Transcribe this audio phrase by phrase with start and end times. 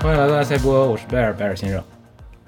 [0.00, 1.82] 欢迎来到爱赛波，我是贝尔，贝尔先生。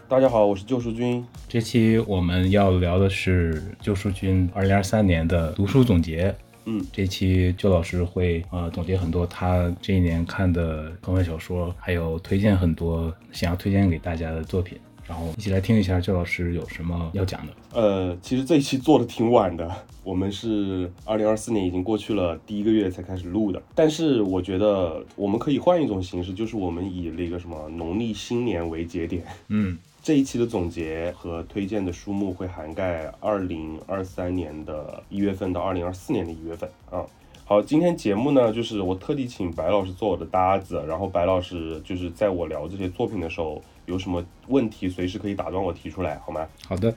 [0.09, 1.25] 大家好，我是救赎君。
[1.49, 6.35] 这期我们要聊的是救赎君2023年的读书总结。
[6.67, 14.79] 嗯，这期救老师会呃总结很多他这一年看的科幻小说，还有推荐很多想要推荐给大家的作品。
[15.09, 17.53] 然后一起来听一下救老师有什么要讲的。
[17.75, 19.71] 呃，其实这一期做的挺晚的，
[20.03, 23.63] 我们是二零二四年已经过去了第一个月才开始录的。
[23.73, 29.23] 但是我觉得我们可以换一种形式，就是我们以那个什么农历新年为节点。
[29.47, 37.05] 嗯，这一期的总结和推荐的书目会涵盖二零二三年的一月份到二零二四年的一月份啊。
[37.45, 46.47] 好，今天节目呢，就是我特地请白老师做我的搭子，然后白老师就是在我聊这些作品的时候，有什么问题随时可以打断我提出来，好吗？
[46.69, 46.95] 好的。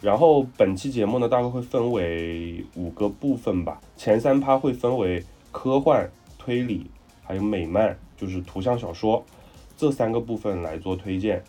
[0.00, 5.20] 然后本期节目呢，大概会分为五个部分吧，前三趴会分为
[5.50, 6.08] 科幻、
[6.38, 6.86] 推理，
[7.24, 9.24] 还有美漫，就是图像小说
[9.76, 11.42] 这三个部分来做推荐，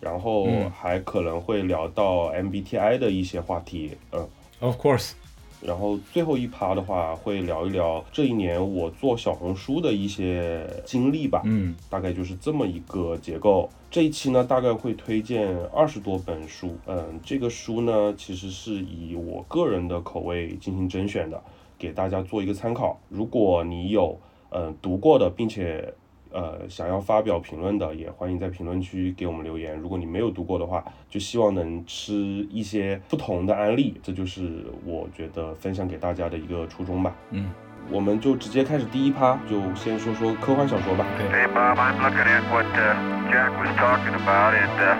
[0.00, 4.26] 然后嗯还可能会聊到 MBTI 的一些话题，嗯。
[4.60, 5.12] Of course，
[5.60, 11.42] 然后最后一趴的话，会聊一聊这一年我做小红书的一些经历吧。
[11.44, 13.70] 嗯大概就是这么一个结构。
[13.90, 16.76] 这一期呢，大概会推荐二十多本书。
[16.86, 21.40] 嗯，这个书呢，其实是以我个人的口味进行甄选的，
[21.78, 22.98] 给大家做一个参考。
[23.08, 24.18] 如果你有
[24.50, 25.94] 嗯读过的，并且
[26.32, 29.76] 呃想要发表评论的，也欢迎在评论区给我们留言。
[29.78, 32.14] 如果你没有读过的话，就希望能吃
[32.50, 37.14] 一些不同的案例，这就是我觉得分享给大家的一个初衷吧。
[37.30, 37.50] 嗯
[37.90, 41.06] 我们就直接开始第一趴，就先说说科幻小说吧。
[41.54, 42.94] Bob, I'm looking at what uh,
[43.32, 44.94] Jack was talking about, and uh,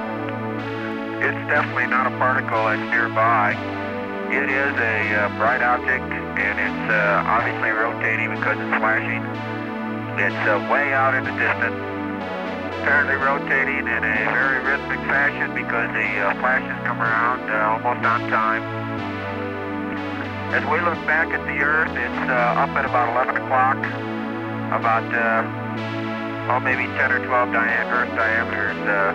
[1.21, 3.55] it's definitely not a particle that's nearby.
[4.31, 9.21] It is a uh, bright object, and it's uh, obviously rotating because it's flashing.
[10.19, 11.79] It's uh, way out in the distance,
[12.83, 18.03] apparently rotating in a very rhythmic fashion because the uh, flashes come around uh, almost
[18.03, 18.67] on time.
[20.51, 23.79] As we look back at the Earth, it's uh, up at about 11 o'clock,
[24.75, 25.47] about uh,
[26.51, 28.75] oh, maybe 10 or 12 dia- Earth diameters.
[28.91, 29.15] Uh,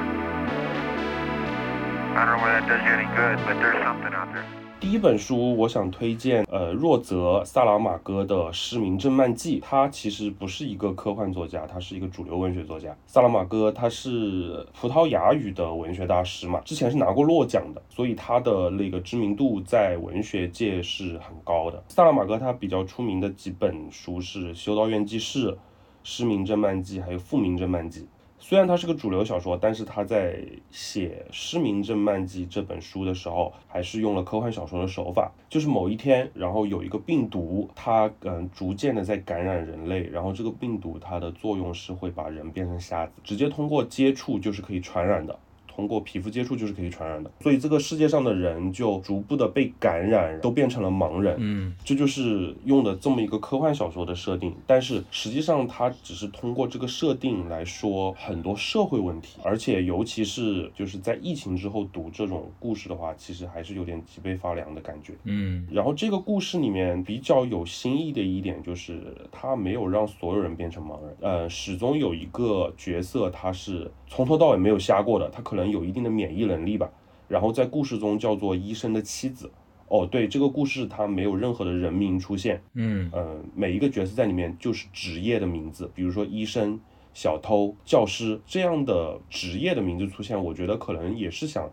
[2.16, 4.63] I don't know whether that does you any good, but there's something out there.
[4.84, 9.58] 第一本书，我想推荐呃若泽·萨拉马戈的《失明症漫记》。
[9.64, 12.94] 他其实不是一个科幻作家，他是一个主流文学作家。
[13.08, 21.82] 萨拉马戈他是葡萄牙语的文学大师嘛，之前是拿过诺奖的，所以他的那个知名度在文学界是很高的。
[21.88, 25.52] 萨拉马戈他比较出名的几本书是《修道院记事》
[26.04, 28.02] 《失明症漫记》还有《复明症漫记》。
[28.46, 30.38] 虽然它是个主流小说，但是他在
[30.70, 35.32] 写《失明症漫记》这本书的时候，还是用了科幻小说的手法。
[35.48, 45.40] 就是某一天，然后有一个病毒，它嗯逐渐的在感染人类，然后这个病毒它的作用是会把人变成瞎子，直接通过接触就是可以传染的。
[45.74, 51.36] 通过皮肤接触就是可以传染的，所以这个世界上的人就逐步的被感染，都变成了盲人。
[51.40, 65.14] 嗯这就是用的这么一个科幻小说的设定，但是实际上它只是通过这个设定来说很多社会问题，而且尤其是就是在疫情之后读这种故事的话，其实还是有点脊背发凉的感觉。
[65.24, 69.02] 嗯然后这个故事里面比较有新意的一点就是，
[69.32, 76.92] 它没有让所有人变成盲人，呃，始终有一个角色他是从头到尾没有瞎过的，他可能有一定的免疫能力吧。
[77.28, 79.52] 然后在故事中叫做医生的妻子。
[79.90, 86.80] 哦，对，这个故事它没有任何的人名出现，嗯呃，每一个角色在里面就是职业的名字，比如说医生、
[87.14, 91.70] 小偷、教师这样的职业的名字出现，我觉得可能也是想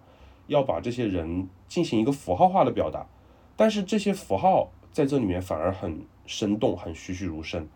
[0.48, 3.06] 要把这些人进行一个符号化的表达，
[3.56, 7.66] 但是这些符号在这里面反而很生动，很栩栩如生。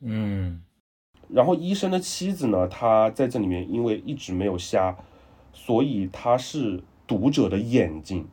[0.00, 0.60] 嗯
[1.28, 4.94] 然后医生的妻子呢，她在这里面因为一直没有瞎，
[5.54, 8.26] 所以她是读者的眼睛，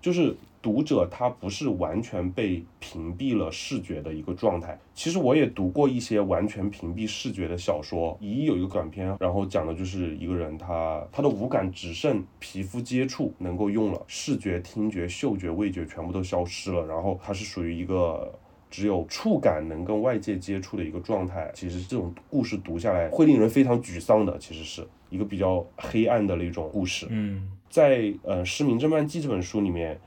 [0.00, 4.78] 就是读者他不是完全被屏蔽了视觉的一个状态。
[4.94, 18.32] 其实我也读过一些完全屏蔽视觉的小说，一有一个短片，然后讲的就是一个人他他的五感只剩皮肤接触能够用了，视觉、听觉、嗅觉、味觉全部都消失了，然后他是属于一个。
[18.70, 24.84] 只有触感能跟外界接触的一个状态，其实这种故事读下来会令人非常沮丧的，其实是
[25.14, 27.06] 一个比较黑暗的那种故事。
[27.10, 30.00] 嗯在呃《失明症漫记》这本书里面，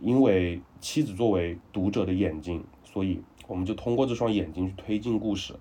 [0.00, 5.54] 因为妻子作为读者的眼睛，所以我们就通过这双眼睛去推进故事。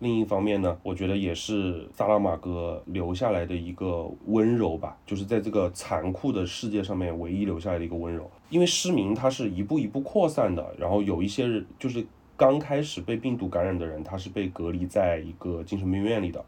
[0.00, 8.30] 另一方面呢，我觉得也是萨拉玛戈留下来的一个温柔吧，就是在这个残酷的世界上面唯一留下来的一个温柔。
[8.48, 12.06] 因为失明它是一步一步扩散的，然后有一些人就是
[12.36, 16.44] 刚开始被病毒感染的人，他是被隔离在一个精神病院里的，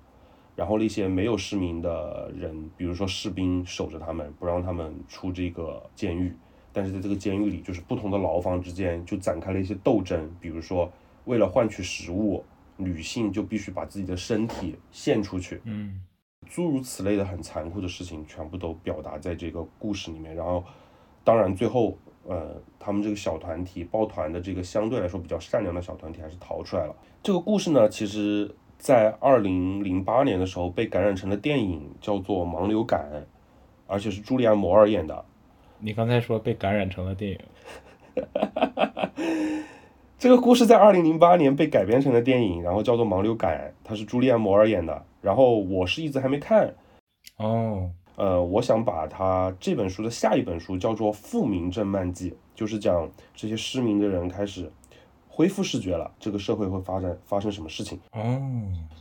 [0.61, 6.37] 然后那些没有失明的人，比如说士兵守着他们，不让他们出这个监狱，
[6.71, 10.93] 但是在这个监狱里，就是不同的牢房之间就展开了一些斗争，比如说
[11.25, 12.45] 为了换取食物。
[12.83, 16.01] 女性就必须把自己的身体献出去，嗯，
[16.49, 20.35] 诸如此类的很残酷的事情，全部都表达在这个故事里面。
[20.35, 20.65] 然后，
[21.23, 26.97] 当然最后，呃，他们这个小团体抱团的这个相对来说比较善良的小团体还是逃出来了。
[27.23, 28.51] 这个故事呢，其实
[28.81, 33.11] 在二零零八年的时候被感染成了电影，叫做《盲流感》，
[33.87, 35.23] 而且是朱利安·摩尔演的。
[35.79, 37.39] 你刚才说被感染成了电影。
[40.19, 45.05] 这个故事在二零零八年被改编成了电影，然后叫做《盲流感》，它是朱利安·摩尔演的。
[45.21, 46.75] 然后我是一直还没看。
[47.37, 54.73] 哦，呃，我想把它这本书的下一本书叫做《复明症漫记》，就是讲这些失明的人开始
[55.41, 57.99] 恢复视觉了，这个社会会发展发生什么事情？
[58.13, 58.39] 哦，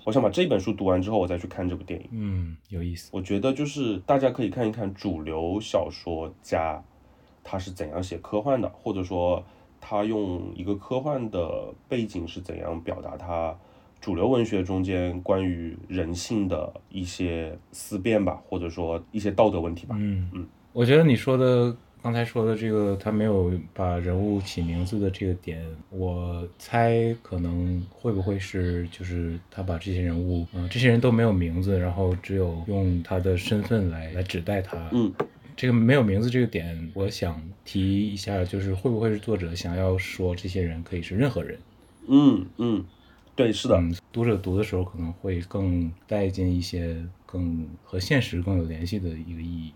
[0.05, 2.07] 我想把这本书读完之后，我再去看这部电影。
[2.11, 3.09] 嗯，有意思。
[3.11, 6.81] 我觉得就是大家可以看一看主流小说家
[7.43, 9.43] 他是怎样写科幻的，或者说。
[9.81, 13.57] 他用一个科幻的背景是怎样表达他
[14.01, 19.95] 主流文学中间关于人性的一些思辨吧，或者说一些道德问题吧。
[19.97, 34.89] 嗯嗯，我觉得你说的刚才说的这个，他没有把人物起名字的这个点，我猜可能会不会是就是他把这些人物，嗯，这些人都没有名字，然后只有用他的身份来来指代他。
[34.93, 35.11] 嗯。
[35.57, 41.59] 这个没有名字这个点，我想提一下，就是会不会是作者想要说这些人可以是任何人？
[42.07, 42.85] 嗯嗯，
[43.35, 43.77] 对，是的。
[44.13, 46.95] 读者读的时候可能会更带进一些
[47.25, 49.73] 更和现实更有联系的一个意义。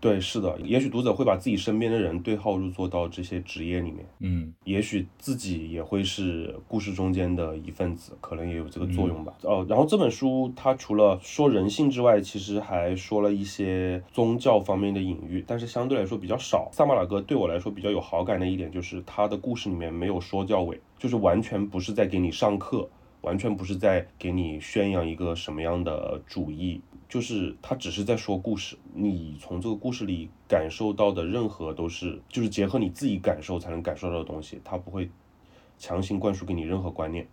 [0.00, 9.34] 对，是的，也许读者会把自己身边的人对号入座到这些职业里面，嗯，也许自己也会是故事中间的一份子，可能也有这个作用吧。
[9.42, 16.70] 哦，然后这本书它除了说人性之外，其实还说了一些宗教方面的隐喻，但是相对来说比较少。
[16.72, 22.88] 萨马拉戈对我来说比较有好感的一点就是他的故事里面没有说教委，就是完全不是在给你上课，
[23.20, 26.80] 完全不是在给你宣扬一个什么样的主义。
[27.10, 35.10] 就是他只是在说故事，你从这个故事里感受到的任何都是，就是结合你自己感受才能感受到的东西，他不会
[35.76, 37.26] 强行灌输给你任何观念。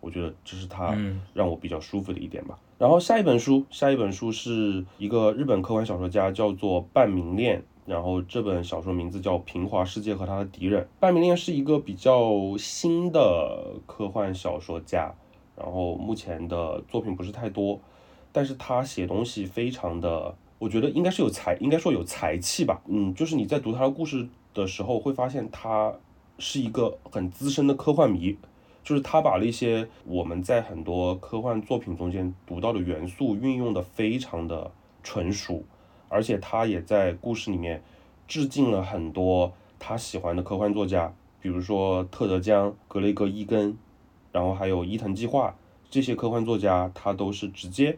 [0.00, 0.96] 我觉得这是他
[1.32, 2.56] 让我比较舒服的一点吧。
[2.78, 10.82] 然后下一本书，下一本书是一个日本科幻小说家叫做半明恋，然后这本小说名字叫《平滑世界和他的敌人》。
[11.00, 15.12] 半明恋是一个比较新的科幻小说家，
[15.56, 17.80] 然后目前的作品不是太多。
[18.36, 22.82] 但是他写东西非常的，我觉得应该是有才，应该说有才气吧。
[22.88, 25.94] 嗯，就是你在读他的故事的时候，会发现他
[26.40, 28.36] 是一个很资深的科幻迷，
[28.82, 34.68] 就是他把那些我们在很多科幻作品中间读到的元素运用的非常的
[35.04, 35.62] 纯熟，
[36.08, 37.84] 而且他也在故事里面
[38.26, 43.78] 致敬了很多他喜欢的科幻作家，比如说特德·江、格雷格·伊根，
[44.32, 45.54] 然后还有伊藤计划
[45.88, 47.96] 这些科幻作家，他都是直接。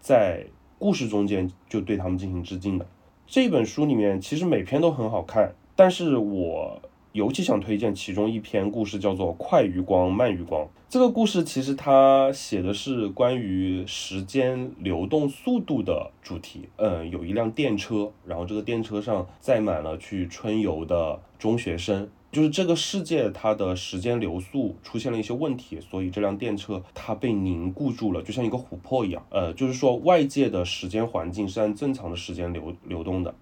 [0.00, 0.46] 在
[0.78, 2.86] 故事中间就对他们进行致敬的
[3.26, 6.80] 这本书里面，其实每篇都很好看，但是我
[7.12, 10.64] 尤其想推荐其中一篇故事，叫做《快于光，慢于光》。
[10.88, 16.68] 这个故事其实它写的是关于时间流动速度的主题。
[16.76, 22.08] 嗯，有一辆电车，然后这个电车上载满了去春游的中学生。
[22.36, 29.24] 就是这个世界，它的时间流速出现了一些问题，所以这辆电车它被凝固住了，就像一个琥珀一样。
[29.30, 33.34] 呃，就是说外界的时间环境是按正常的时间流流动的，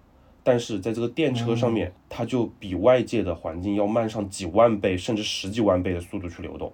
[0.43, 6.71] 但是在这个电车上面，它就比外界的环境要慢上几万倍，甚至十几万倍的速度去流动。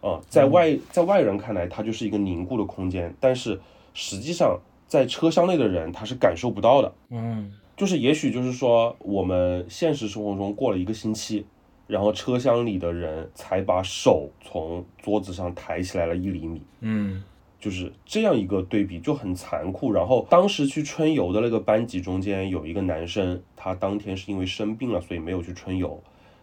[0.00, 3.60] 啊，在外在外人看来，它就是一个凝固的空间，但是
[3.94, 6.92] 实际上在车厢内的人他是感受不到的。
[7.10, 7.52] 嗯。
[7.78, 11.46] 就是，也许就是说，我们现实生活中过了一个星期，
[11.86, 16.60] 然后车厢里的人才把手从桌子上抬起来了一厘米。
[16.80, 17.22] 嗯，
[17.60, 19.92] 就是这样一个对比就很残酷。
[19.92, 26.02] 然后当时去春游的那个班级中间有一个男生，他当天是因为生病了，所以没有去春游，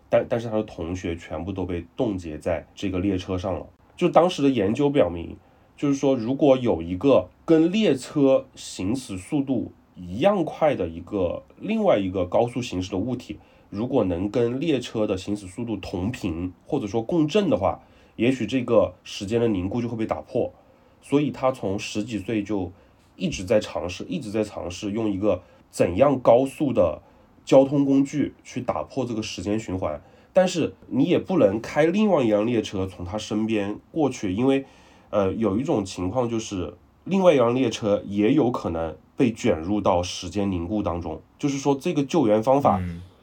[0.10, 3.68] 但但是他的同学全部都被冻结在这个列车上了。
[3.98, 5.36] 就当时的研究表明，
[5.76, 17.80] 就是说，如果有一个跟列车行驶速度一样快的一个另外一个高速行驶的物体如果能跟列车的行驶速度同频，或者说共振的话，
[18.16, 20.54] 也许这个时间的凝固就会被打破。
[21.02, 22.72] 所以他从十几岁就
[23.16, 27.02] 一直在尝试，一直在尝试用一个怎样高速的
[27.44, 30.02] 交通工具去打破这个时间循环。
[30.34, 34.66] 但是你也不能开另外一辆列车从他身边过去，因为
[35.10, 36.74] 呃有一种情况就是
[37.04, 41.22] 另外一辆列车也有可能被卷入到时间凝固当中。
[41.38, 42.82] 就是说这个救援方法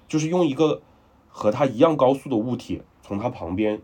[0.08, 0.80] 就是用一个
[1.28, 3.80] 和他一样高速的物体从他旁边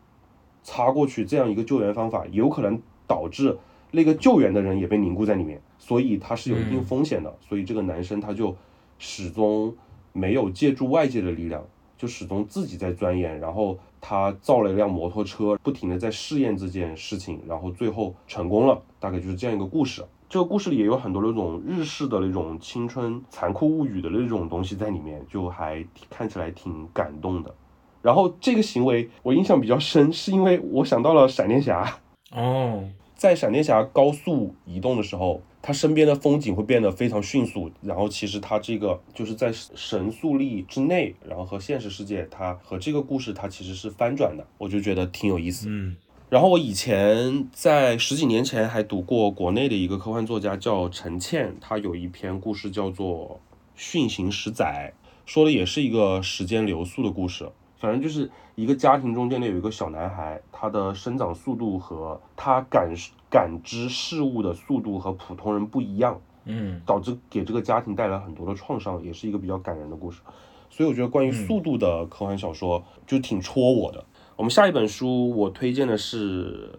[0.62, 3.56] 擦过去，这样一个救援方法有可能导致。
[3.90, 7.34] 那个救援的人也被凝固在里面，所以他是有一定风险的。
[7.40, 8.54] 所以这个男生他就
[8.98, 9.74] 始终
[10.12, 11.64] 没有借助外界的力量，
[11.96, 13.40] 就始终自己在钻研。
[13.40, 18.78] 然后他造了一辆摩托车，不停的在试验这件事情，然后最后成功了。
[19.00, 20.04] 大概就是这样一个故事。
[20.28, 27.54] 这个故事里也有很多那种日式的那种青春残酷物语的那种东西在里面，就还看起来挺感动的。
[28.02, 31.98] 然后这个行为我印象比较深，是因为我想到了闪电侠
[32.32, 32.84] 哦。
[33.16, 37.68] 在闪电侠高速移动的时候，他身边的风景会变得非常迅速。
[37.82, 45.66] 然后其实他这个就是在神速力之内，然后和现实世界，它和这个故事它其实是翻转的，我就觉得挺有意思。
[45.68, 45.96] 嗯。
[46.30, 53.40] 然后我以前在十几年前还读过国内的一个科幻作家叫陈倩，他有一篇故事叫做
[53.80, 54.92] 《殉行十载》，
[55.24, 57.50] 说的也是一个时间流速的故事。
[57.78, 62.92] 反正就是一个家庭中间的有一个小男孩，他的生长速度和他感
[63.30, 70.20] 感知事物的速度和普通人不一样，嗯，导致给这个家庭带来很多的创伤，也是一个比较感人的故事。
[70.68, 74.04] 所以我觉得关于速度的科幻小说就挺戳我的。
[74.38, 76.78] 我们下一本书我推荐的是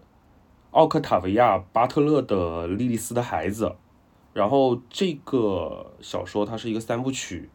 [0.72, 3.66] 奥克塔维亚·巴特勒的《莉莉丝的孩子》，
[4.32, 7.48] 然后这个小说它是一个三部曲。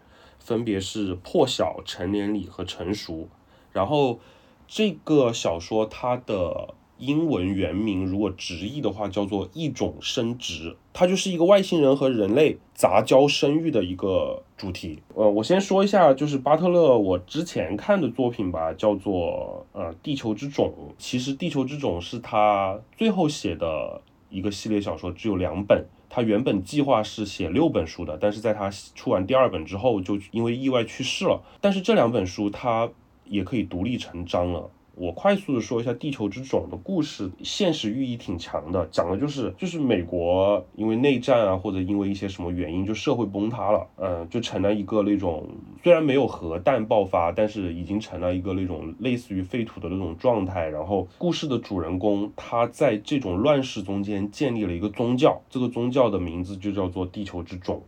[0.45, 3.27] 分别是破晓、成年礼和成熟。
[3.71, 4.19] 然后
[4.67, 15.01] 这个小说它的英文原名如果直译的话叫做异种生殖，它就是一个外星人和人类杂交生育的一个主题。
[15.13, 20.73] 呃，我先说一下，就是巴特勒我之前看的作品吧，叫做呃《地球之种》。
[20.97, 25.85] 其实《地球之种》是他最后写的一个系列小说，只有两本。
[26.07, 31.43] 他原本计划是写六本书的，但是在他出完第二本之后，就因为意外去世了。
[31.59, 32.89] 但是这两本书他
[33.25, 34.69] 也可以独立成章了。
[34.97, 45.47] 我快速的说一下《地球之种》的故事，现实寓意挺强的，讲的就是就是美国因为内战啊，或者因为一些什么原因，就社会崩塌了，嗯，就成了一个那种
[45.83, 50.69] 虽然没有核弹爆发，但是已经成了一个那种类似于废土的那种状态。
[50.69, 57.83] 然后故事的主人公他在这种乱世中间建立了一个宗教，这个宗教的名字就叫做地球之种。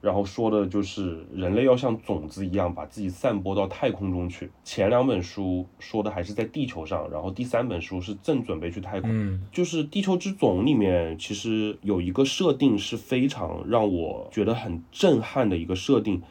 [0.00, 4.50] 然后说的就是人类要像种子一样把自己散播到太空中去。
[4.64, 9.10] 前两本书说的还是在地球上，然后第三本书是正准备去太空。
[9.12, 16.22] 嗯，就是《地球之种》里面其实有一个设定是非常让我觉得很震撼的一个设定。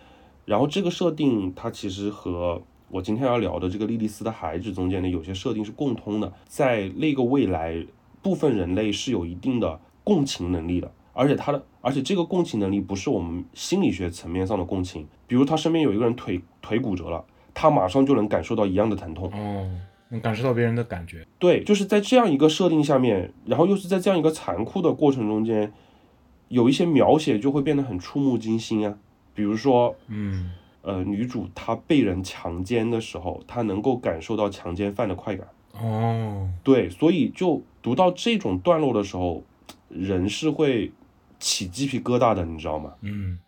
[0.45, 2.59] 然后这个设定它其实和
[2.89, 6.33] 我今天要聊的这个莉莉丝的孩子中间的有些设定是共通的。
[6.47, 7.85] 在那个未来，
[8.23, 10.91] 部分人类是有一定的共情能力的。
[11.19, 19.69] 而且他的，而且这个共情能力不是我们心理学层面上的共情，比如他身边有一个人腿腿骨折了，他马上就能感受到一样的疼痛，哦，
[20.07, 21.27] 能感受到别人的感觉。
[21.37, 25.73] 对，就是在这样一个设定下面，然后又是在这样一个残酷的过程中间，
[26.47, 28.97] 有一些描写就会变得很触目惊心啊。
[29.33, 30.51] 比如说，嗯，
[30.83, 35.45] 呃，女主她被人强奸的时候，她能够感受到强奸犯的快感。
[35.81, 39.43] 哦，对，所以就读到这种段落的时候，
[39.89, 40.93] 人是会。
[41.39, 42.93] 起鸡皮疙瘩的，你知道吗？
[43.01, 43.39] 嗯，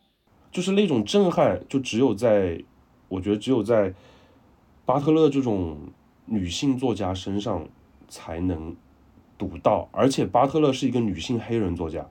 [0.51, 2.61] 就是那种震撼，就只有在，
[3.07, 3.93] 我觉得只有在
[4.85, 5.77] 巴特勒这种
[6.25, 7.67] 女性作家身上
[8.07, 8.75] 才能
[9.37, 9.89] 读到。
[9.91, 12.09] 而且巴特勒是一个女性黑人作家，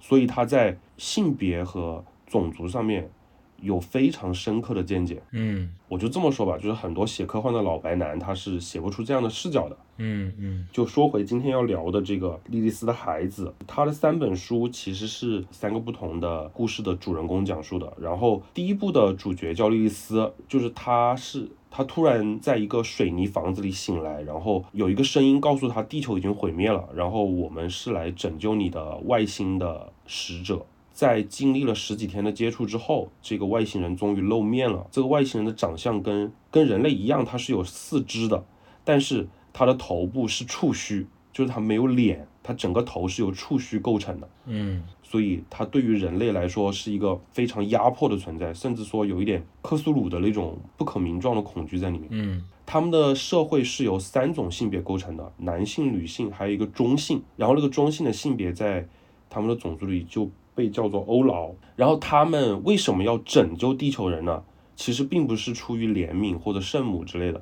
[0.00, 3.10] 所以她在性别和种族上面。
[3.60, 10.68] 有非常深刻的见解，嗯，我就这么说吧，就是很多写科幻的老白男，他是写不出这样的视角的，嗯嗯。
[10.72, 17.92] 就说回今天要聊的这个《莉莉丝的孩子》，他的三本书其实是三个不同的故事的主人公讲述的。
[18.00, 30.64] 然后第一部的主角叫莉莉丝，就是他是他突然在一个水泥房子里醒来，然后有一个声音告诉他地球已经毁灭了，然后我们是来拯救你的外星的使者。
[30.98, 34.84] 在经历了十几天的接触之后，这个外星人终于露面了。
[34.90, 38.44] 这个外星人的长相跟跟人类一样，他是有四肢的，
[38.82, 52.08] 但是他的头部是触须，就是它没有脸，它整个头是由触须构成的，嗯所以它对于人类来说是一个非常压迫的存在，甚至说有一点克苏鲁的那种不可名状的恐惧在里面。
[52.10, 57.22] 嗯他们的社会是由三种性别构成的，男性、女性，还有一个中性。
[57.36, 58.88] 然后那个中性的性别在
[59.30, 60.28] 他们的种族里就
[60.58, 61.52] 被叫做欧劳。
[61.76, 64.42] 然后他们为什么要拯救地球人呢？
[64.74, 67.40] 其实并不是出于怜悯或者圣母之类的，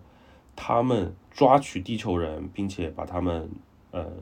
[0.55, 3.49] 他们抓取地球人，并且把他们
[3.91, 4.13] 呃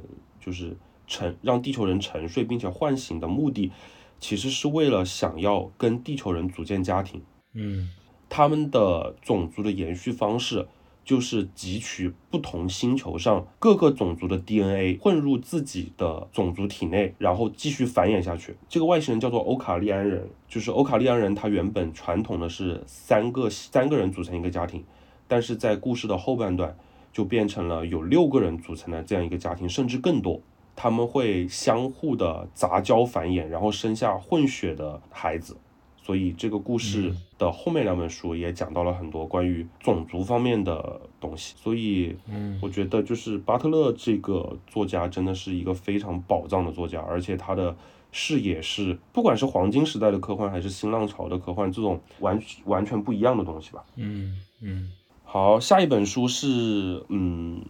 [0.40, 0.76] 就是
[1.08, 3.72] 沉让地球人沉睡并且唤醒的目的，
[4.20, 7.20] 其实是为了想要跟地球人组建家庭。
[7.52, 7.90] 嗯
[8.28, 10.66] 他们的种族的延续方式
[11.04, 18.56] 就是汲取不同星球上各个种族的 DNA 混入自己的种族体内，然后继续繁衍下去。
[18.68, 24.82] 这个外星人叫做欧卡利安人，就是欧卡利安人，他原本传统的是三个三个人组成一个家庭，
[25.28, 26.76] 但是在故事的后半段
[27.12, 30.40] 就变成了有六个人组成的这样一个家庭，甚至更多。
[30.76, 35.56] 他们会相互的杂交繁衍，然后生下混血的孩子。
[36.04, 41.54] 所以这个故事的后面两本书也讲到了很多关于种族方面的东西。
[41.56, 47.74] 所以嗯我觉得就是巴特勒这个作家真的是一个非常宝藏的作家，而且他的
[48.12, 53.82] 视野是不管是黄金时代的科幻还是新浪潮的科幻，这种完完全不一样的东西吧。
[53.96, 54.92] 嗯嗯
[55.24, 57.64] 好，下一本书是嗯，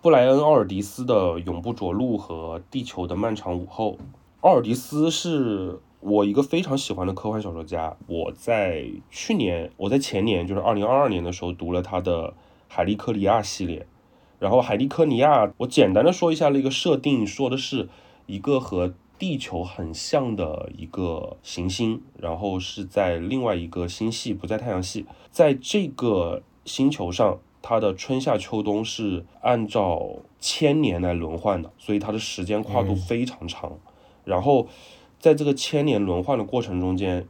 [0.00, 3.92] 布莱恩·奥尔迪斯的《永不着陆》和《地球的漫长午后》。
[4.40, 7.96] 奥尔迪斯是我一个非常喜欢的科幻小说家。
[8.06, 12.28] 我在去年，我在前年，就是二零二二年的时候读了他的
[12.68, 13.86] 《海利克尼亚》系列。
[14.38, 17.88] 然后海利克尼亚，我简单的说一下那个设定，说的是
[18.26, 33.78] 一个和地球很像的一个行星，然后是在另外一个星系，不在太阳系，在这个星球上，它的春夏秋冬是按照千年来轮换的，所以它的时间跨度非常长。
[34.24, 34.66] 然后
[35.22, 37.28] 在这个千年轮换的过程中间，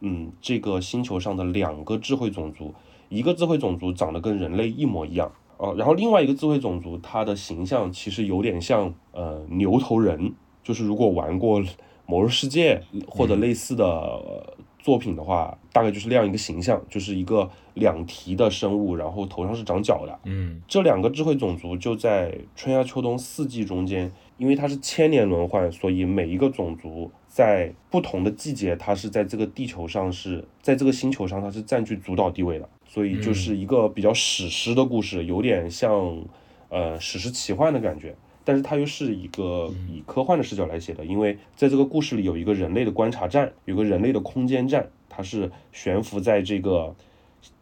[0.00, 2.74] 嗯，这个星球上的两个智慧种族，
[3.10, 5.30] 一个智慧种族长得跟人类一模一样。
[5.58, 11.60] 哦，然后另外一个智慧种族，它的形象其实有点像呃牛头人，就是如果玩过
[12.06, 20.16] 《魔兽世界》或者类似的、呃作品的话，大概就是那样一个形象，就是一个两蹄的生物，然后头上是长角的。
[20.22, 36.24] 嗯这两个智慧种族就在春夏秋冬四季中间，因为它是千年轮换，所以每一个种族在不同的季节，它是在这个地球上是在这个星球上，它是占据主导地位的，所以就是一个比较史诗的故事，有点像
[36.70, 38.16] 呃史诗奇幻的感觉。
[38.42, 46.96] 但是它又是一个以科幻的视角来写的，因为在这个故事里有一个人类的观察站，有个人类的空间站，它是悬浮在这个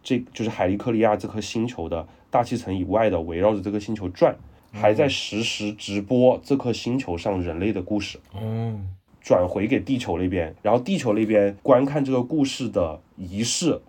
[0.04, 4.37] 这就是海利克利亚这颗星球的大气层以外的，围绕着这个星球转，
[4.70, 8.78] 还在实时直播这颗星球上人类的故事，哦
[9.24, 13.80] 转回给地球那边，然后地球那边观看这个故事的仪式。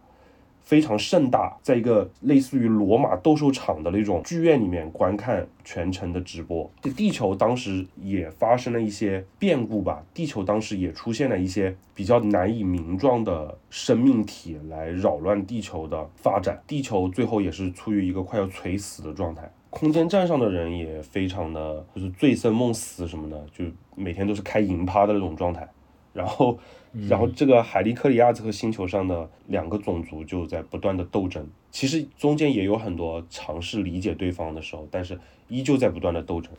[0.64, 6.68] 非常盛大，在一个类似于罗马斗兽场的那种剧院里面观看全程的直播。
[6.82, 19.48] 这地球当时也发生了一些变故吧，地球当时也出现了一些比较难以名状的生命体来扰乱地球的发展，地球最后也是处于一个快要垂死的状态。
[19.76, 25.70] 空间站上的人也非常的就是醉生梦死什么的，就每天都是开银趴的那种状态。
[26.14, 26.58] 然后，
[27.10, 31.46] 然后这个海利克里亚这颗星球上的两个种族就在不断的斗争。
[31.72, 36.54] 其实中间也有很多尝试理解对方的时候，但是依旧在不断的斗争。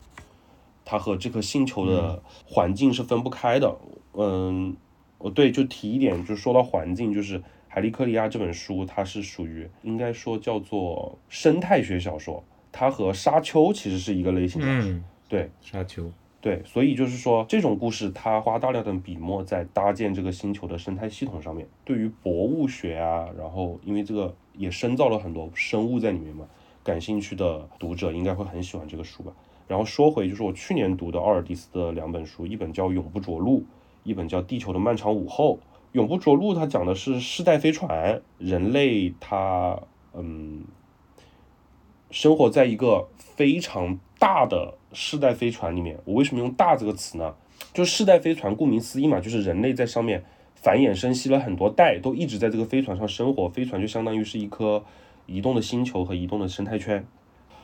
[0.85, 3.75] 它和这颗星球的环境是分不开的。
[4.13, 4.77] 嗯，
[5.17, 12.45] 哦对，就提一点，就说到环境，就是海利克里亚这本书，它是属于应该说叫做生态学小说，
[12.79, 14.67] 它和沙丘其实是一个类型的。
[14.69, 16.13] 嗯，对，沙丘，
[16.43, 21.67] 对，所以就是说，这种故事它花大量的笔墨在搭建这个星球的生态系统上面。
[21.87, 26.45] 对于博物学啊，然后因为这个也深造了很多生物在里面嘛，
[26.85, 29.33] 感兴趣的读者应该会很喜欢这个书吧。
[29.67, 33.61] 然后说回就是我去年读的奥尔蒂斯的两本书，一本叫《永不着陆》，
[34.05, 35.55] 一本叫《地球的漫长午后》。
[35.93, 39.81] 《永不着陆》它讲的是世代飞船，人类它
[40.13, 40.63] 嗯
[42.11, 45.99] 生活在一个非常大的世代飞船里面。
[46.05, 47.35] 我为什么用“大”这个词呢？
[47.73, 53.49] 就是世代飞船，顾名思义嘛，就是人类在上面繁衍生息了很多代，都一直在这个飞船上生活。
[53.49, 54.83] 飞船就相当于是一颗
[55.27, 57.07] 移动的星球和移动的生态圈。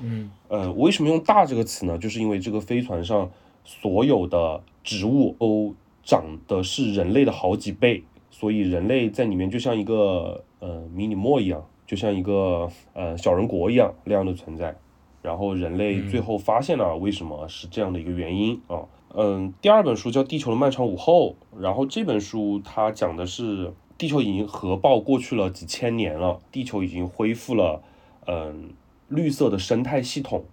[0.01, 1.97] 嗯呃，我为什么用“大”这个词呢？
[1.97, 3.31] 就是因为这个飞船上
[3.65, 14.75] 所有的植物都长的是人类的好几倍，所以人类在里面就像一个呃迷你墨一样，就像一个呃小人国一样那样的存在。
[15.21, 18.89] 然后人类最后发现了为什么是这样的一个原因啊。
[19.15, 27.83] 嗯，第二本书叫《地球的漫长午后》，然后这本书它讲的是地球已经核爆过去了几千年了，地球已经恢复了
[28.27, 28.71] 嗯
[29.09, 30.47] 绿色的生态系统，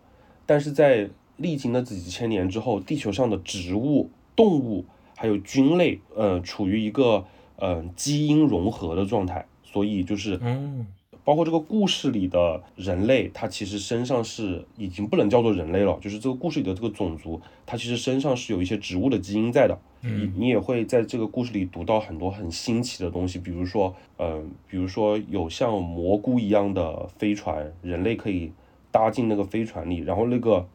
[0.45, 4.83] 但是在历经了几千年之后，地球上的植物、动物
[5.15, 7.23] 还有菌类，呃，处于一个
[7.55, 10.85] 呃基因融合的状态，所以就是嗯
[11.23, 19.77] 包括这个故事里的人类，他其实身上是已经不能叫做人类了，就是这个故事里的这个种族，它其实身上是有一些植物的基因在的。
[20.01, 28.51] 你你也会在这个故事里读到很多很新奇的东西，比如说，嗯、比如说有像蘑菇一样的飞船，人类可以
[28.91, 30.65] 搭进那个飞船里，然后那个，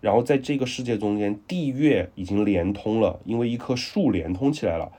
[0.00, 4.90] 然后在这个世界中间，地月已经连通了，因为一棵树连通起来了。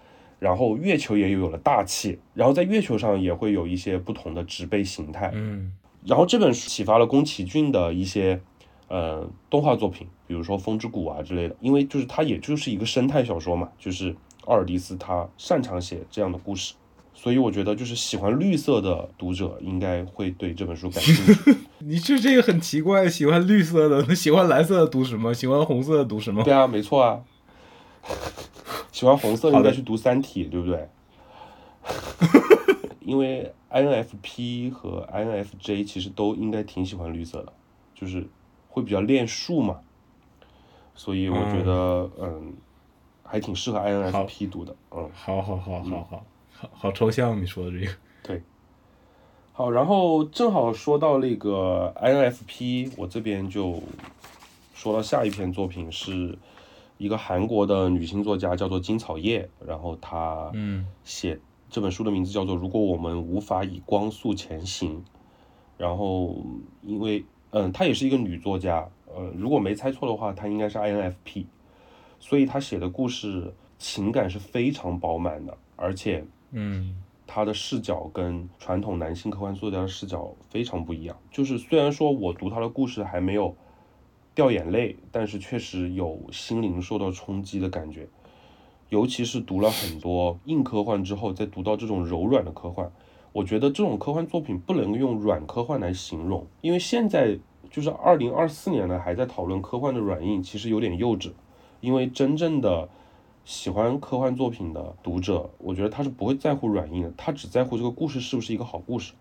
[0.44, 5.32] 然后月球也有了大气，然后在月球上也会有一些不同的植被形态。
[5.34, 5.72] 嗯
[6.06, 8.42] 然后这本书启发了宫崎骏的一些
[8.90, 16.74] 呃动画作品，比如说《风之谷》啊之类的，因为就是它也就是一个生态小说嘛，就是奥尔迪斯他擅长写这样的故事，
[17.14, 21.56] 所以我觉得就是喜欢绿色的读者应该会对这本书感兴趣。
[21.80, 25.34] 你是这个很奇怪，喜欢绿色的，那 喜欢蓝色的读什么？
[25.34, 26.44] 喜欢红色的读什么？
[26.44, 27.22] 对啊，没错啊，
[28.94, 29.58] 喜欢红色的。
[29.58, 30.88] 应该去读《三体》，对不对？
[33.02, 37.52] 因为 INFP 和 INFJ 其实都应该挺喜欢绿色的，
[37.94, 38.26] 就是
[38.70, 39.82] 会比较恋树嘛，
[40.96, 42.54] 所以我觉得嗯。
[43.26, 45.10] 还挺适合 INFP 读的，嗯。
[45.16, 47.92] 好好好好好好好抽象，你说的这个。
[48.22, 48.44] 对，
[49.54, 53.82] 好，然后正好说到那个 INFP，我这边就
[54.76, 56.38] 说到下一篇作品是
[57.04, 60.88] 一个韩国的女性作家，叫做金草叶，然后她嗯。
[61.04, 61.38] 写
[61.70, 65.00] 这本书的名字叫做《如果我们无法以光速前行》，
[65.78, 66.38] 然后
[66.82, 71.46] 因为嗯，她也是一个女作家，呃，如果没猜错的话，她应该是 INFP，
[72.22, 76.96] 所以她写的故事情感是非常饱满的，而且嗯。
[77.26, 81.18] 他的视角跟传统男性科幻作家的视角非常不一样。
[81.32, 83.56] 就是虽然说我读她的故事还没有
[84.36, 88.08] 掉眼泪，但是确实有心灵受到冲击的感觉。
[88.90, 92.92] 尤其是读了很多硬科幻之后，再读到这种柔软的科幻，
[93.32, 97.40] 我觉得这种科幻作品不能用软科幻来形容，因为现在
[97.72, 101.32] 就是二零二四年了，还在讨论科幻的软硬，其实有点幼稚。
[101.82, 102.88] 因为真正的
[103.44, 109.14] 喜欢科幻作品的读者，我觉得他是不会在乎软硬的，他只在乎这个故事是不是一个好故事。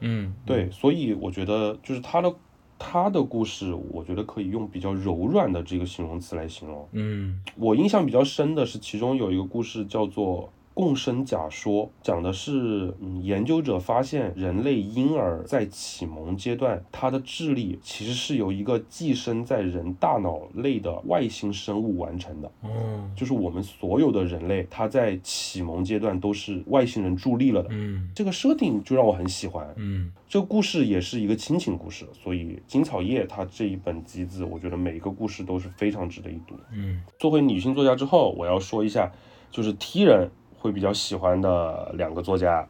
[0.00, 2.32] 嗯，对，所以我觉得就是他的
[2.78, 6.88] 他的故事，我觉得可以用比较柔软的这个形容词来形容。
[6.92, 10.42] 嗯我印象比较深的是，其中有一个故事叫做
[10.76, 22.52] 《共生假说》，讲的是，嗯，研究者发现人类婴儿在启蒙阶段，他的智力其实是由一个寄生在人大脑内的外星生物完成的。
[22.62, 27.70] 嗯就是我们所有的人类，他在启蒙阶段都是外星人助力了的。
[27.72, 29.66] 嗯这个设定就让我很喜欢。
[29.76, 36.54] 嗯这个故事也是一个亲情故事，所以金草叶它这一本集子，我觉得每一个故事都是非常值得一读。
[36.70, 39.10] 嗯做回女性作家之后，我要说一下，
[39.50, 40.28] 就是 T 人
[40.66, 42.66] 会比较喜欢的两个作家，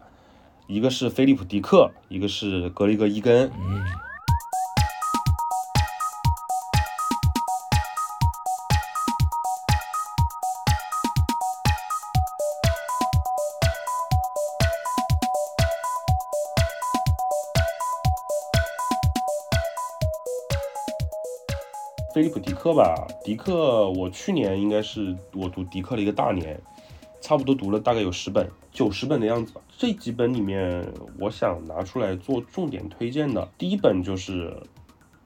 [0.66, 3.50] 一个是菲利普·迪克，一个是格雷格·伊根。
[22.12, 26.61] 菲利普·迪克吧，迪克，我去年应该是我读迪克的一个大年，
[27.26, 29.60] 差不多读了大概有十本、九十本的样子吧。
[29.76, 30.86] 这几本里面，
[31.18, 34.48] 我想拿出来做重点推荐的，第一本就是《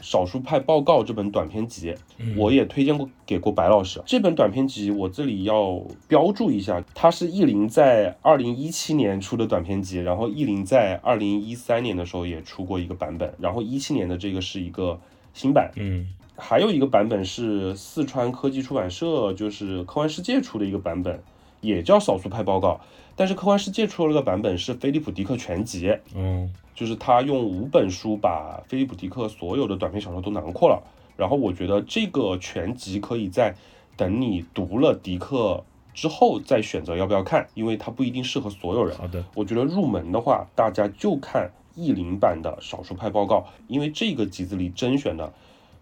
[0.00, 1.94] 少数派报告》这本短篇集，
[2.38, 4.00] 我也推荐过给过白老师。
[4.06, 14.98] 这本短篇集我这里要标注一下，它是译林在二零一七年出的短篇集，然后译林在二零一三年的时候也出过一个版本，然后一七年的这个是一个
[15.34, 15.70] 新版。
[15.76, 16.08] 嗯
[16.42, 21.22] 还有一个版本是四川科技出版社，就是科幻世界出的一个版本，
[21.60, 22.68] 也叫《少数派报告》。
[23.16, 30.82] 但是科幻世界出了个版本是菲利普·迪克全集，嗯就是他用五本书把菲利普·迪克所有的短篇小说都囊括了。
[31.16, 33.54] 然后我觉得这个全集可以在
[33.94, 38.96] 等你读了迪克之后再选择要不要看，因为它不一定适合所有人。
[38.96, 43.36] 好的我觉得入门的话，大家就看译林版的《少数派报告》，
[43.68, 45.30] 因为这个集子里甄选的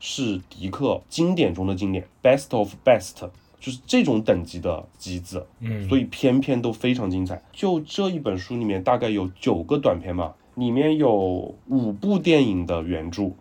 [0.00, 7.42] 是迪克经典中的经典，best of best，就是这种等级的集子，嗯所以篇篇都非常精彩。
[7.52, 13.32] 就这一本书里面，大概有九个短篇吧，里面有五部电影的原著，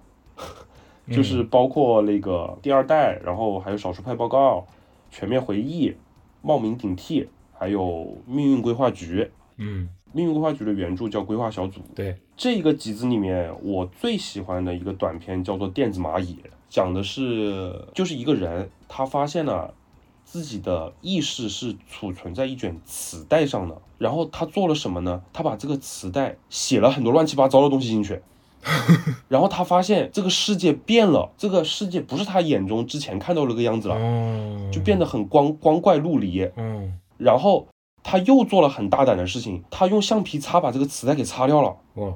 [1.11, 4.65] 就是包括那个第二代，然后还有少数派报告、
[5.11, 5.93] 全面回忆、
[6.41, 9.29] 冒名顶替，还有命运规划局。
[9.57, 11.81] 嗯，命运规划局的原著叫规划小组。
[11.95, 16.33] 对，这个集子里面，我最喜欢的一个短片叫做《电子蚂蚁》，
[16.69, 19.73] 讲的是就是一个人，他发现了
[20.29, 25.23] 自己的意识是储存在一卷磁带上的，然后他做了什么呢？
[25.31, 28.21] 他把这个磁带写了很多乱七八糟的东西进去，
[29.29, 36.51] 然后他发现这个世界变了，这个世界不是他眼中之前看到那个样子了，哦，就变得很光光怪陆离。
[36.57, 37.65] 嗯，然后
[38.03, 41.77] 他又做了很大胆的事情，他用橡皮擦把这个磁带给擦掉了。
[41.93, 42.13] 哇，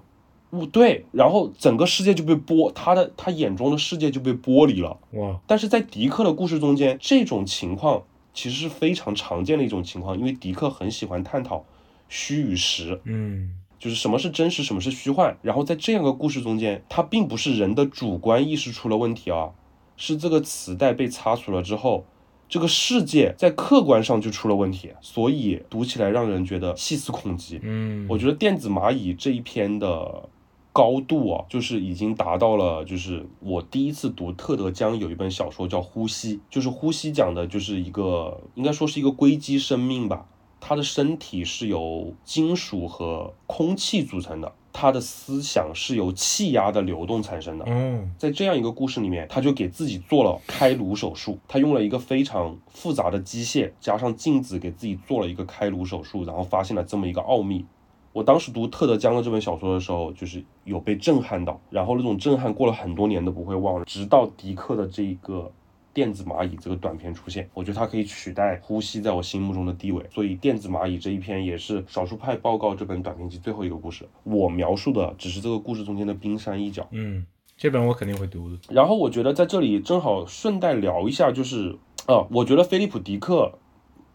[0.52, 5.00] 不对，然后整个世界就被剥，他的他眼中的世界就被剥离了。
[5.14, 11.66] 哇，但是在迪克的故事中间，这种情况其实是非常常见的一种情况，因为迪克很喜欢探讨
[12.10, 15.36] 虚与实，嗯，就是什么是真实，什么是虚幻。
[15.42, 19.52] 然后在这样一个故事中间，它并不是人的主观意识出了问题啊，
[19.96, 22.06] 是这个磁带被擦除了之后。
[22.50, 27.58] 这个世界在客观上就出了问题，所以读起来让人觉得细思恐极。
[27.64, 30.28] 嗯，我觉得电子蚂蚁这一篇的
[30.74, 40.26] 高度啊，就是已经达到了，就是我第一次读特德·江有一本小说叫《呼吸》，就是《呼吸》讲的就是一个应该说是一个硅基生命吧，
[40.60, 47.66] 它的身体是由金属和空气组成的，它的思想是由气压的流动产生的。
[47.68, 51.38] 嗯，在这样一个故事里面，他就给自己做了开颅手术。
[51.50, 57.66] 他用了一个非常复杂的机械加上镜子，给自己做了一个开颅手术，然后发现了这么一个奥秘。
[58.14, 63.86] 我当时读特德·江的这本小说的时候，就是有被震撼到，然后那种震撼过了很多年都不会忘了。
[63.86, 65.52] 直到迪克的这一个
[65.94, 70.06] 电子蚂蚁这个短片出现，我觉得它可以取代呼吸在我心目中的地位。
[70.14, 74.08] 所以电子蚂蚁这一篇也是少数派报告这本短篇集最后一个故事。
[74.24, 76.88] 我描述的只是这个故事中间的冰山一角。
[76.92, 77.26] 嗯，
[77.58, 78.58] 这本我肯定会读的。
[78.70, 83.58] 然后我觉得在这里正好顺带聊一下，就是啊，我觉得菲利普·迪克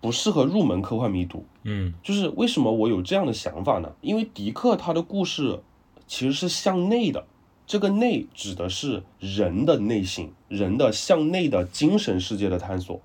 [0.07, 1.45] 不适合入门科幻迷读。
[1.64, 3.92] 嗯就是为什么我有这样的想法呢？
[4.01, 5.59] 因为迪克他的故事
[6.07, 7.27] 其实是向内的，
[7.66, 13.01] 这个内指的是人的内心，人的向内的精神世界的探索。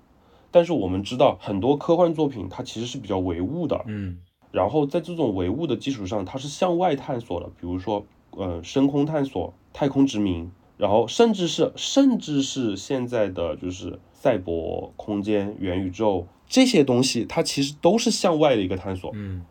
[0.52, 4.18] 但是我们知道，很多科幻作品它其实是比较唯物的，嗯
[4.52, 19.10] 然后在这种唯物的基础上，它是向外探索的，比如说，呃，深空探索、太空殖民，然后甚至是甚至是现在的就是赛博空间、元宇宙这些东西，它其实都是向外的一个探索。
[19.14, 19.42] 嗯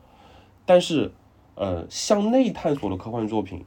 [0.68, 1.12] 但是，
[1.56, 3.66] 呃，向内探索的科幻作品，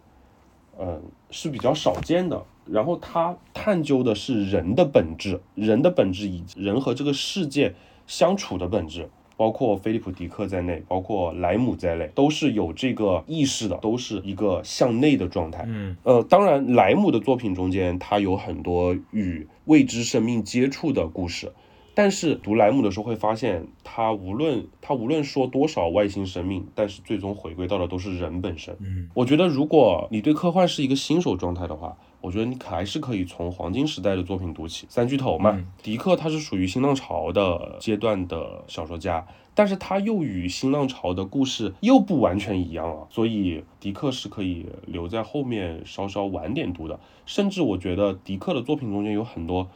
[0.79, 2.45] 呃，是比较少见的。
[2.65, 7.75] 然后它探究的是人的本质，人的本质以及人和这个世界
[8.07, 9.11] 相处的本质。
[9.37, 15.65] 包括菲利普·迪克在内，包括莱姆在内，都是有这个意识的，都是一个向内的状态。
[15.67, 21.53] 嗯呃，当然，莱姆的作品中间，他有很多与未知生命接触的故事，
[21.95, 28.77] 但是读莱姆的时候会发现，他无论他无论说多少外星生命，但是最终回归到的都是人本身。
[28.81, 34.87] 嗯我觉得，如果你对科幻是一个新手状态的话，我觉得你还是可以从黄金时代的作品读起。
[34.89, 46.99] 三巨头嘛，嗯迪克他是属于新浪潮的阶段的小说家，但是他又与新浪潮的故事又不完全一样啊，所以迪克是可以留在后面稍稍晚点读的。
[47.27, 49.69] 甚至我觉得迪克的作品中间有很多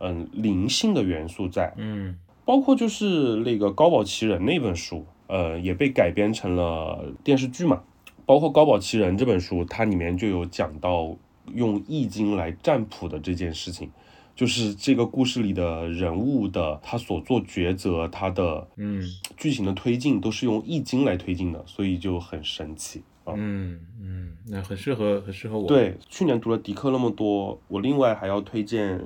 [0.00, 7.82] 嗯灵性的元素在，嗯包括就是那个高保奇人那本书，呃，也被改编成了电视剧嘛。
[8.24, 11.16] 包括高保奇人这本书，它里面就有讲到
[11.54, 13.88] 用易经来占卜的这件事情，
[14.34, 19.02] 就是这个故事里的人物的他所做抉择，他的嗯
[19.36, 23.32] 剧情的推进都是用易经来推进的，所以就很神奇啊。
[23.36, 29.00] 嗯嗯，那很适合很适合我。，对，去年读了迪克那么多，我另外还要推荐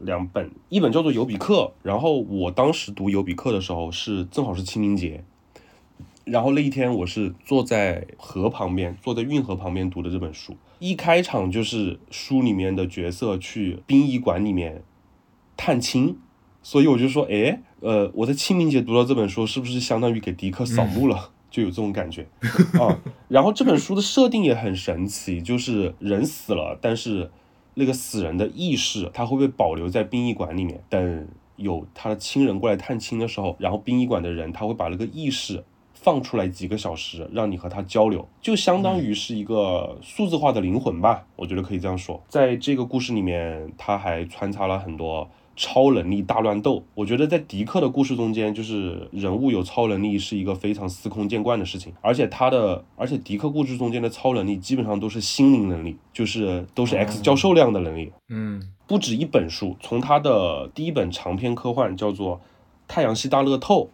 [0.00, 5.22] 两本，一本叫做《尤比克》，然后我当时读《尤比克》的时候是正好是清明节，
[6.24, 14.82] 然后那一天我是坐在河旁边，坐在运河旁边读的这本书，一开场就是书里面的角色去殡仪馆里面
[15.56, 16.18] 探亲。
[16.62, 21.30] 所以我就说，哎，呃，我在清明节读到这本书，是不是相当于给迪克扫墓了？
[21.50, 22.28] 就有这种感觉
[22.78, 23.00] 啊。
[23.28, 27.30] 然后这本书的设定也很神奇，就是人死了，但是
[27.74, 42.22] 那个死人的意识，他会被保留在殡仪馆里面，等有他的亲人过来探亲的时候，然后殡仪馆的人他会把那个意识放出来几个小时，让你和他交流，就相当于是一个数字化的灵魂吧，我觉得可以这样说。
[42.28, 45.28] 在这个故事里面，他还穿插了很多。
[45.60, 46.82] 超能力大乱斗。
[46.94, 58.10] 我觉得在迪克的故事中间，就是人物有超能力是一个非常司空见惯的事情，而且他的，而且迪克故事中间的超能力基本上都是心灵能力，就是都是 X 教授量的能力。
[58.30, 62.36] 嗯不止一本书，从他的第一本长篇科幻叫做
[62.88, 63.84] 《太阳系大乐透》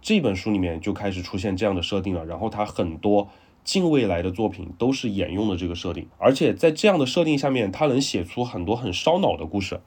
[0.00, 3.28] 这本书里面就开始出现这样的设定了，然后他很多
[3.62, 9.78] 近未来的作品都是沿用了这个设定，而且在这样的设定下面，他能写出很多很烧脑的故事。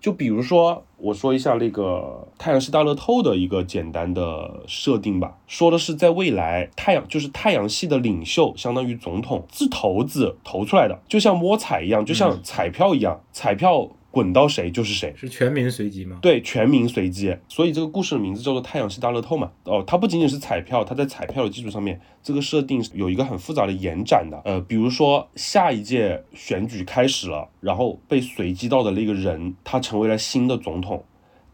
[0.00, 15.14] 就比如说，我说一下那个太阳系大乐透的一个简单的设定吧，说的是在未来，太阳就是太阳系的领袖，相当于总统自投子投出来的，就像摸彩一样，就像彩票一样，彩票滚到谁就是谁。
[15.16, 16.18] 是全民随机吗？
[16.20, 19.50] 对，全民随机，所以这个故事的名字叫做《太阳系大乐透》嘛。
[19.64, 24.40] 哦，它不仅仅是彩票，它在彩票的基础上面，这个设定有一个很复杂的延展的。
[24.44, 31.04] 呃，比如说下一届选举开始了，然后被随机到的那个人，他成为了新的总统，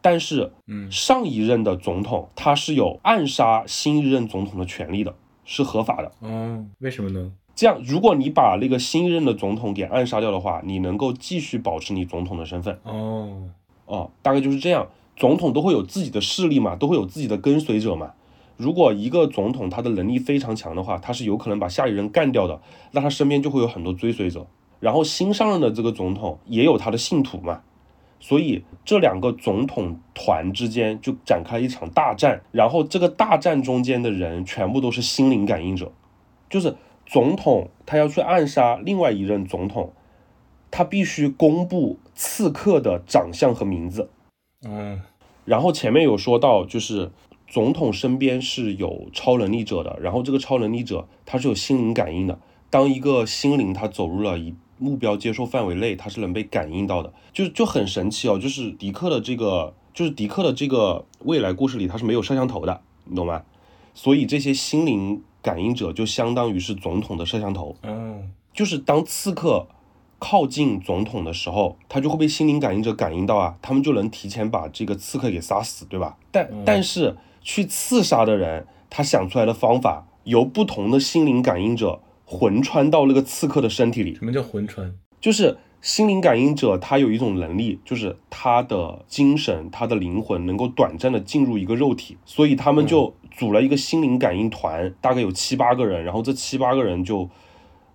[0.01, 5.15] 但是，嗯上一任的总统他是有暗杀新一任总统的权利的，
[5.45, 6.11] 是合法的。
[6.21, 7.33] 哦，为什么呢？
[7.57, 12.79] 这样，如果你把那个新任的总统给暗杀掉的话，你能够继续保持你总统的身份。
[12.85, 13.49] 哦，
[13.87, 14.87] 哦，大概就是这样。
[15.17, 18.13] 总统都会有自己的势力嘛，都会有自己的跟随者嘛。
[18.59, 22.61] 如果一个总统他的能力非常强的话，他是有可能把下一任干掉的，
[22.93, 24.47] 那他身边就会有很多追随者。
[24.79, 27.63] 然后新上任的这个总统也有他的信徒嘛，
[28.21, 32.43] 所以这两个总统团之间就展开了一场大战。
[32.53, 35.91] 然后这个大战中间的人全部都是心灵感应者，
[36.51, 39.93] 就是总统他要去暗杀另外一任总统，
[40.71, 44.11] 他必须公布刺客的长相和名字。
[44.67, 45.01] 嗯
[45.45, 47.13] 然后前面有说到，就是
[47.47, 52.39] 总统身边是有超能力者的，然后这个超能力者他是有心灵感应的。
[52.69, 58.37] 当一个心灵他走入了一目标接受范围内，他是能被感应到的，就就很神奇哦。
[58.37, 63.45] 就是迪克的这个，就是迪克的这个未来故事里，他是没有摄像头的，你懂吗？
[63.95, 67.77] 所以这些心灵感应者就相当于是总统的摄像头。
[67.83, 68.19] 哦，
[68.53, 69.69] 就是当刺客
[70.19, 76.19] 靠近总统的时候，他就会被心灵感应者感应到啊，他们就能提前把这个刺客给杀死，对吧？
[76.33, 84.93] 但、嗯但是去刺杀的人，他想出来的方法由不同的心灵感应者魂穿到那个刺客的身体里，什么叫魂穿？
[85.21, 97.29] 就是心灵感应者他有一种能力，就是他的精神、他的灵魂能够短暂的进入一个肉体，所以他们就组了一个心灵感应团，大概有七八个人，然后这七八个人就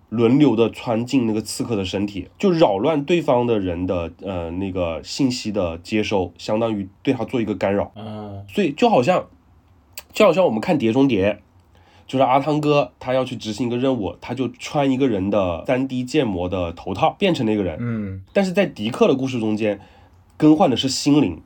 [0.08, 7.92] 轮流的穿进那个刺客的身体，就扰乱对方的人的呃那个信息的接收，相当于对他做一个干扰。
[7.96, 9.26] 嗯，所以就好像，
[10.12, 11.32] 就好像我们看《碟中谍》，
[12.06, 17.78] 就是阿汤哥他要去执行一个任务，他就穿一个人的三 D 建模的头套，变成那个人。
[17.80, 19.80] 嗯但是在迪克的故事中间，
[20.36, 21.42] 更换的是心灵。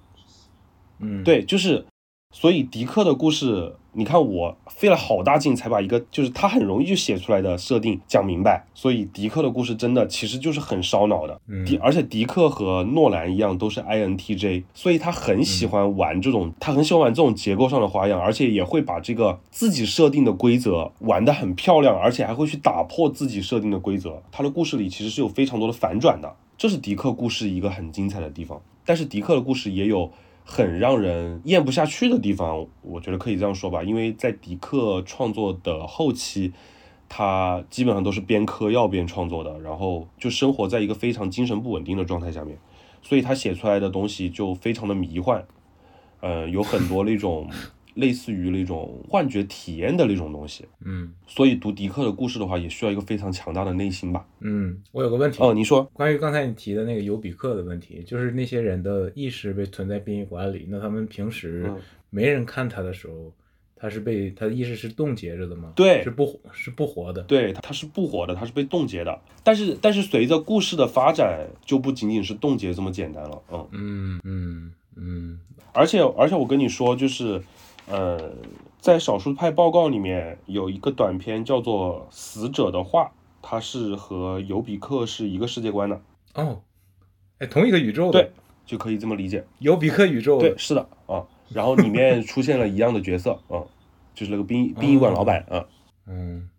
[0.98, 1.84] 嗯，，对，就是，
[2.32, 8.66] 所以迪克的故事，你看我费了好大劲才把一个就是他很容易就写出来的设定讲明白。
[8.74, 11.40] 所以迪克的故事真的其实就是很烧脑的。
[11.48, 24.22] 嗯迪而且迪克和诺兰一样都是 INTJ，所以他很喜欢玩这种，他很喜欢玩这种结构上的花样，而且也会把这个自己设定的规则玩得很漂亮，而且还会去打破自己设定的规则。
[24.30, 28.60] 他的故事里其实是有非常多的反转的，这是迪克故事一个很精彩的地方。
[28.84, 30.12] 但是迪克的故事也有
[30.46, 36.54] 很让人咽不下去的地方，我觉得可以这样说吧，因为在迪克创作的后期。
[37.08, 42.58] 他基本上都是边嗑药边创作的，然后就生活在一个非常精神不稳定的状态下面，
[43.00, 45.44] 所以他写出来的东西就非常的迷幻，
[46.18, 47.48] 呃，有很多那种
[47.96, 50.64] 类似于那种幻觉体验的那种东西。
[50.84, 54.26] 嗯所以读迪克的故事的话，也需要一个非常强大的内心吧。
[54.40, 61.76] 嗯，我有个问题，哦，你说，关于刚才你提的那个尤比克的问题，就是那些人的意识被存在殡仪馆里，那他们平时嗯
[62.10, 63.32] 没人看他的时候，
[63.74, 65.72] 他是被他的意识是冻结着的吗？
[65.74, 67.22] 对是不活是不活的。
[67.24, 69.20] 对，他是不活的，他是被冻结的。
[69.42, 73.42] 但是，但是随着故事的发展，就不仅仅是冻结这么简单了。
[73.50, 73.68] 嗯。
[73.72, 75.40] 嗯嗯嗯
[75.72, 77.42] 而且而且我跟你说，就是，
[77.88, 78.32] 呃，
[78.78, 83.04] 在少数派报告里面有一个短片叫做《死者的话》，
[83.42, 86.02] 它是和尤比克是一个世界观的，
[86.34, 86.62] 哦，
[87.38, 88.30] 哎，同一个宇宙的对，
[88.64, 89.44] 就可以这么理解。
[89.60, 91.24] 尤比克宇宙的对，是的啊。
[91.48, 93.62] 然后里面出现了一样的角色， 啊，
[94.14, 95.64] 就是那个殡殡仪馆老板啊。
[96.08, 96.50] 嗯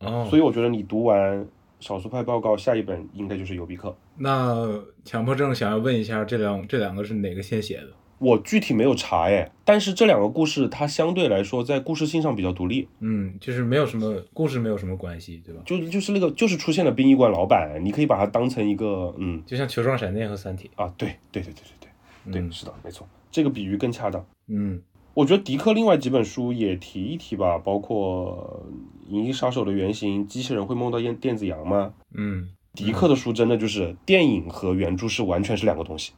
[0.00, 1.46] 哦，所以我觉得你读完
[1.78, 3.96] 少数派报告，下一本应该就是尤比克。
[4.16, 7.90] 那强迫症想要问一下，这两这两个是哪个先写的？
[8.18, 15.62] 我具体没有查哎，但是这两个故事它相对来说在故事性上比较独立，嗯，就是没有什么故事，没有什么关系，对吧？
[15.66, 19.42] 就就是那个就是出现了殡仪馆老板，你可以把它当成一个嗯。
[19.44, 21.88] 就像球状闪电和三体，啊，对对对对对
[22.24, 22.52] 对对，嗯。
[22.52, 24.24] 是的，没错，这个比喻更恰当。
[24.48, 24.80] 嗯。
[25.14, 28.64] 我觉得迪克另外几本书也提一提吧，包括
[29.12, 31.92] 《银翼杀手》的原型，机器人会梦到电电子羊吗？
[32.14, 32.48] 嗯。
[32.74, 36.10] 迪克的书真的就是电影和原著是完全是两个东西，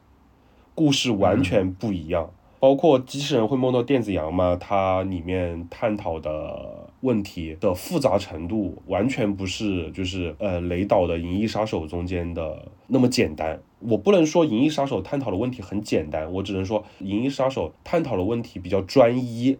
[0.77, 2.29] 故事完全不一样。
[2.59, 4.55] 包括机器人会梦到电子羊吗？
[4.59, 13.59] 它里面探讨的问题的复杂程度，完全不是就是呃雷导的《银翼杀手》中间的那么简单。
[13.79, 19.57] 我不能说《银翼杀手》探讨的问题很简单，我只能说《银翼杀手》探讨的问题比较专一，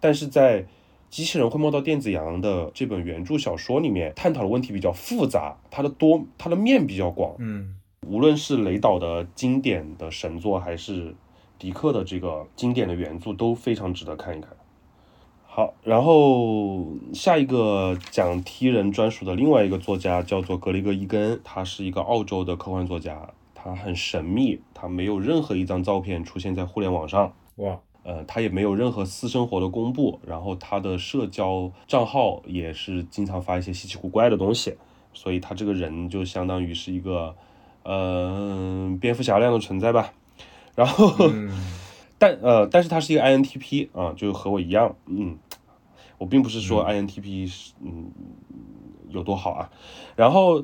[0.00, 0.66] 但是在
[1.08, 7.34] 机器人会梦到电子羊的这本原著小说里面探讨的问题比较复杂，它的多它的面比较广。
[7.38, 7.74] 嗯
[8.06, 11.14] 无论是雷导的经典的神作，还是
[11.58, 14.50] 迪克的这个经典的原著，都非常值得看一看。
[15.44, 34.76] 好，然后下一个讲踢人专属的另外一个作家叫做格雷格伊根，他是一个澳洲的科幻作家，他很神秘，他没有任何一张照片出现在互联网上，哇呃，他也没有任何私生活的公布，然后他的社交账号也是经常发一些稀奇古怪的东西，
[35.12, 37.34] 所以他这个人就相当于是一个，
[37.88, 40.12] 呃，蝙蝠侠那样的存在吧。
[40.76, 41.50] 然后，嗯。
[42.20, 45.38] 但呃，但是他是一个 INTP 啊，就和我一样，嗯，
[46.18, 48.10] 我并不是说 INTP 是嗯
[49.10, 49.70] 有多好啊，
[50.16, 50.62] 然后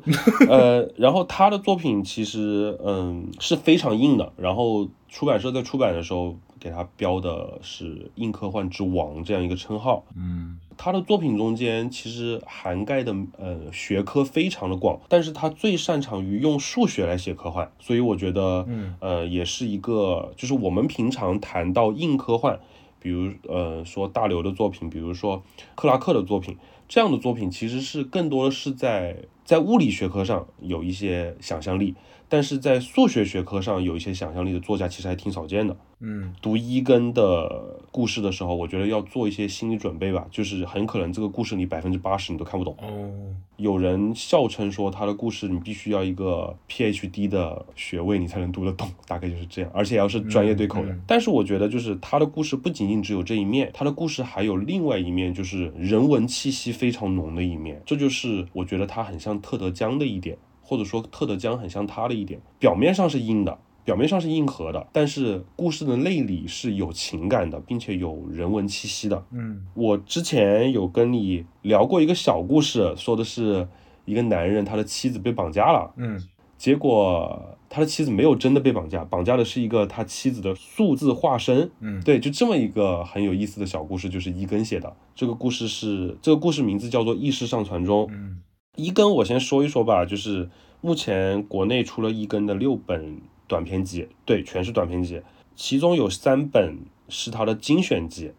[0.49, 10.59] 呃， 然后他的作品其实嗯是非常硬的，然后出版社在出版的时候给他标的是硬科幻之王这样一个称号，嗯。
[10.77, 18.97] 他的作品中间其实涵盖的呃学科非常的广，但是他最擅长于用数学来写科幻，所以我觉得嗯。
[18.99, 22.59] 呃也是一个就是我们平常谈到硬科幻，
[22.99, 25.45] 比如呃说大刘的作品，比如说
[25.77, 26.57] 克拉克的作品，
[26.89, 31.95] 这样的作品其实是更多的是在在物理学科上有一些想象力，
[32.29, 35.77] 但是在数学学科上有一些想象力的作家其实还挺少见的。
[36.07, 42.77] 嗯读一根的故事的时候，我觉得要做一些心理准备吧，就是很可能这个故事里百分之八十你都看不懂。
[42.81, 43.11] 哦
[43.57, 50.89] 有人笑称说他的故事你必须要一个 PhD 的学位你才能读得懂，大概就是这样，而且要是专业对口的。
[50.89, 57.81] 嗯嗯但是我觉得就是他的故事不仅仅只有这一面，他的故事还有另外一面，就是人文气息非常浓的一面。
[57.87, 62.41] 这就是我觉得他很像特德·江的一点，或者说特德·江很像他的一点。
[62.59, 69.25] 表面上是硬的，表面上是硬核的，但是故事的内里是有情感的，并且有人文气息的。
[69.31, 73.69] 嗯我之前有跟你聊过一个小故事，说的是
[74.07, 76.19] 一个男人他的妻子被绑架了，嗯
[76.57, 81.71] 结果他的妻子没有真的被绑架，绑架的是一个他妻子的数字化身。
[81.81, 84.97] 嗯对，就这么一个很有意思的小故事，就是伊根写的。
[85.15, 88.07] 这个故事是这个故事名字叫做《意识上传中》。
[88.11, 88.41] 嗯
[88.77, 90.51] 一根我先说一说吧，就是
[90.81, 95.23] 目前国内出了一根的六本短篇集，对，全是短篇集，
[95.55, 98.33] 其中有三本是他的精选集，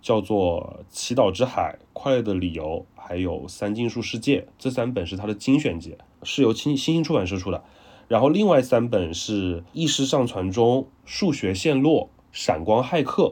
[0.00, 7.62] 叫做《祈祷之海》《快乐的理由》还有《三禁术世界》，这三本是他的精选集，是由新新星出版社出的。
[8.08, 13.24] 然后另外三本是《意识上传中》《数学陷落》《闪光骇客》，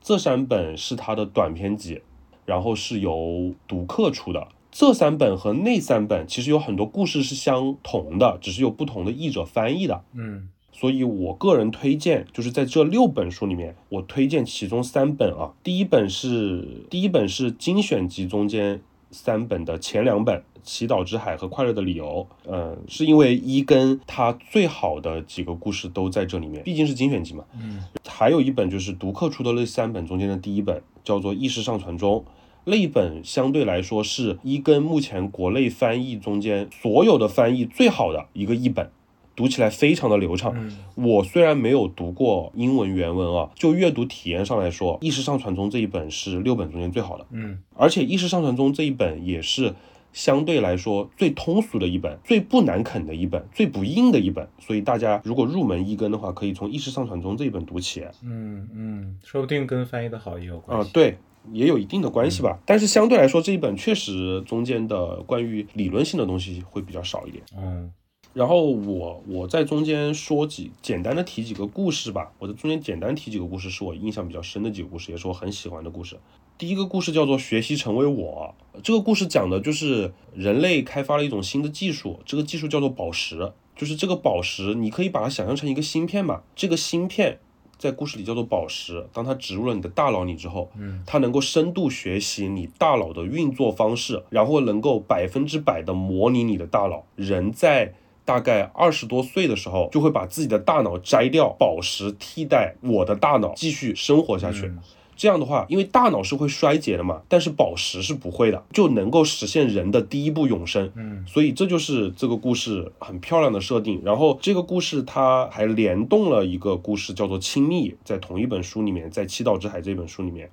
[0.00, 2.02] 这三本是他的短篇集，
[2.44, 4.48] 然后是由读客出的。
[4.78, 10.04] 这三本和那三本其实有很多故事是相同的，只是有不同的译者翻译的。
[10.14, 15.50] 嗯所以我个人推荐，就是在这六本书里面，我推荐其中三本啊。
[15.64, 22.24] 第一本是第一本是精选集中间三本的前两本，《祈祷之海》和《快乐的理由》。
[22.48, 27.42] 嗯，是因为一跟他最好的几个故事都在这里面，毕竟是精选集嘛。
[27.60, 32.24] 嗯还有一本就是读客出的那三本中间的第一本，叫做《意识上传中》。
[32.68, 38.90] 那一本相对来说是一跟目前国内翻译中间所有的翻译最好的一个译本，
[39.34, 40.52] 读起来非常的流畅。
[40.54, 49.74] 嗯我虽然没有读过英文原文啊，就阅读体验上来说，《意识上传中》这一本是六本中间最好的，嗯而且《意识上传中》这一本也是
[50.12, 54.48] 相对来说最通俗的一本，最不难啃的一本，最不硬的一本。
[54.58, 58.04] 所以大家如果入门一根的话，可以从《意识上传中》这一本读起。
[58.24, 60.90] 嗯嗯，说不定跟翻译的好也有啊、关系。
[60.92, 61.16] 对，
[61.52, 62.58] 也有一定的关系吧。
[62.66, 67.42] 但是相对来说，这一本确实中间的关于理论性的东西会比较少一点。
[67.56, 67.92] 嗯
[68.34, 72.30] 然后我我在中间说几简单的提几个故事吧。
[72.38, 76.16] 我在中间简单提几个故事，是我印象比较深的几个故事，也是我很喜欢的故事。
[76.56, 86.44] 第一个故事叫做“学习成为我”，这个故事讲的就是人类开发了一种新的技术，这个技术叫做宝石，就是这个宝石，你可以把它想象成一个芯片吧。
[86.54, 87.40] 这个芯片
[87.78, 89.06] 在故事里叫做宝石。
[89.12, 97.04] 当它植入了你的大脑里之后，嗯，它能够深度学习你大脑的运作方式，然后能够百分之百的模拟你的大脑。
[97.14, 104.66] 人在大概二十多岁的时候，就会把自己的大脑摘掉，宝石替代我的大脑继续生活下去。
[104.66, 104.78] 嗯
[105.18, 110.90] 这样的话，因为大脑是会衰竭的嘛，但是宝石是不会的，就能够实现人的第一步永生。
[110.94, 114.00] 嗯所以这就是这个故事很漂亮的设定。
[114.04, 120.48] 然后这个故事它还联动了一个故事，叫做《亲密》，在同一本书里面，在《七道之海》这本书里面。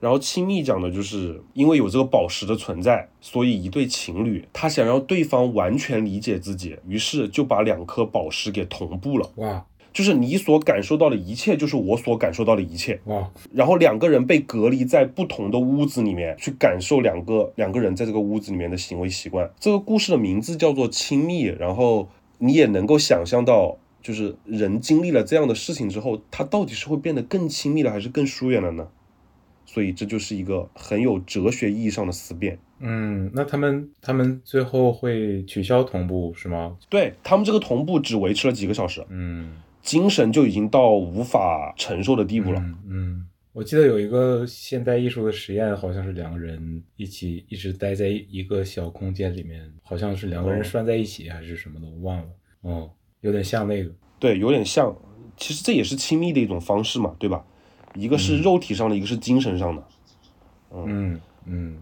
[0.00, 9.30] 然后《亲密》讲的就是因为有这个宝石的存在，所以一对情侣他想让对方完全理解自己，于是就把两颗宝石给同步了。
[9.36, 13.00] 哇就是你所感受到的一切，就是我所感受到的一切。
[13.04, 19.50] 哇，然后两个人被隔离在不同的屋子里面，去感受两个两个人在这个屋子里面的行为习惯。
[19.60, 28.88] 这个故事的名字叫做《亲密》，然后你也能够想象到，就是人经历了这样的事情之后，他到底是会变得更亲密了，还是更疏远了呢？
[29.64, 32.58] 所以这就是一个很有哲学意义上的思辨。
[32.80, 36.76] 嗯，那他们他们最后会取消同步是吗？
[36.90, 42.60] 对他们这个同步只维持了几个小时，嗯，精神就已经到无法承受的地步了。
[42.60, 52.28] 嗯嗯，我记得有一个现代艺术的实验，好像是两个人一起一直待在一个小空间里面，好像是两个人哦拴在一起还是什么的，我忘了。
[52.62, 53.90] 哦，有点像那个。
[54.18, 54.96] 对，有点像。
[55.36, 57.44] 其实这也是亲密的一种方式嘛，对吧？
[57.94, 59.88] 一个是肉体上的，一个是精神上的。
[60.70, 61.20] 嗯嗯，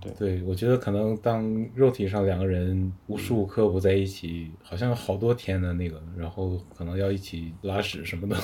[0.01, 1.45] 对对，我觉得可能当
[1.75, 8.37] 肉体上两个人无时无刻不在一起，好像好多天的那个，然后可能要一起拉屎什么的，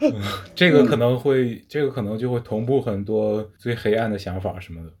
[0.00, 0.22] 嗯
[0.54, 4.92] 这个可能会，这个可能就会同步很多最黑暗的想法什么的。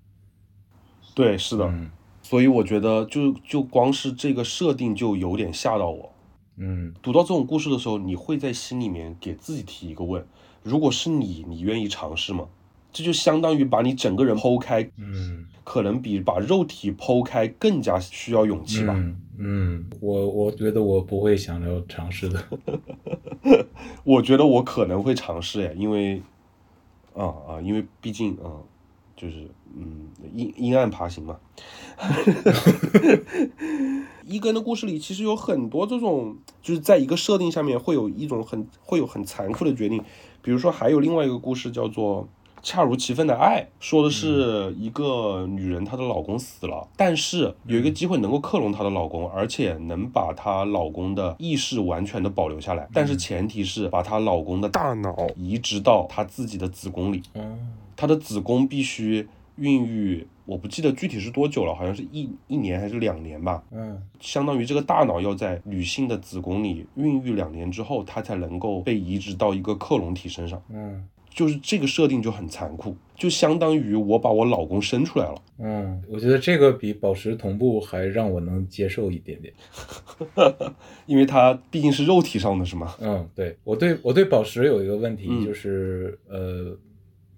[1.14, 1.66] 对，是的。
[1.66, 1.90] 嗯
[2.22, 6.12] 所以我觉得就就光是这个设定就有点吓到我。
[6.56, 10.24] 嗯读到这种故事的时候，你会在心里面给自己提一个问：
[10.62, 12.46] 如果是你，你愿意尝试吗？
[12.92, 18.94] 这就相当于把你整个人剖开，嗯可能比把肉体剖开更加需要勇气吧。
[18.96, 22.44] 嗯嗯，我我觉得我不会想要尝试的。
[24.04, 26.20] 我觉得我可能会尝试哎，因为
[27.14, 28.50] 啊啊，因为毕竟啊，
[29.16, 31.38] 就是嗯，阴阴暗爬行嘛。
[34.26, 40.02] 一根的故事里其实有很多这种，就是在一个设定下面会有一种很会有很残酷的决定，
[40.42, 42.28] 比如说还有另外一个故事叫做。
[42.62, 57.56] 恰如其分的爱，说的是一个女人，她的老公死了，但是有一个机会能够克隆她的老公，而且能把她老公的意识完全的保留下来，但是前提是把她老公的大脑移植到她自己的子宫里，哦，
[57.96, 64.00] 她的子宫必须孕育，我不记得具体是多久了，好像是一一年还是两年吧，嗯。
[64.20, 70.62] 相当于这个大脑要在女性的子宫里孕育两年之后，它才能够被移植到一个克隆体身上。
[70.68, 75.42] 嗯就是这个设定就很残酷，就相当于我把我老公生出来了。
[75.58, 79.54] 嗯，我觉得这个比宝石同步还让我能接受一点点。
[81.06, 82.94] 因为它毕竟是肉体上的，是吗？
[83.00, 86.76] 嗯，对我对我对宝石有一个问题，嗯就是呃，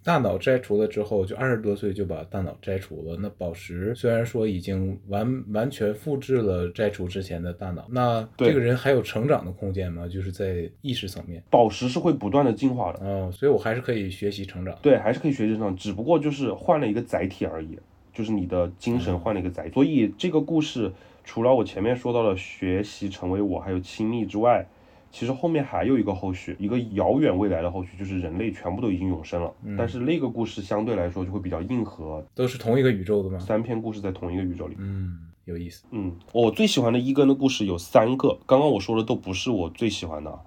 [0.05, 3.16] 大脑摘除了之后，就二十多岁就把大脑摘除了。
[3.20, 10.09] 那宝石虽然说已经完完全复制了摘除之前的大脑，那这个人还有成长的空间吗？
[10.09, 11.42] 就是在意识层面。
[11.48, 14.76] 宝石是会不断的进化的，哦，所以我还是可以学习成长。
[14.82, 17.78] 对，还是可以学习成长，只不过就是换了一个载体而已，
[18.12, 19.74] 就是你的精神换了一个载体。
[19.74, 20.90] 所以这个故事
[21.22, 24.66] 除了我前面说到的学习成为我，还有亲密之外，
[25.12, 29.52] 其实后面还有一个后续，一个遥远未来的后续，就是人类全部都已经永生了。
[29.76, 33.38] 但是那个故事相对来说就会比较硬核，都是同一个宇宙的吗？
[33.38, 34.74] 三篇故事在同一个宇宙里。
[34.78, 35.84] 嗯，有意思。
[35.90, 40.40] 嗯，我最喜欢的一根的故事有三个，刚刚我说的都不是我最喜欢的啊。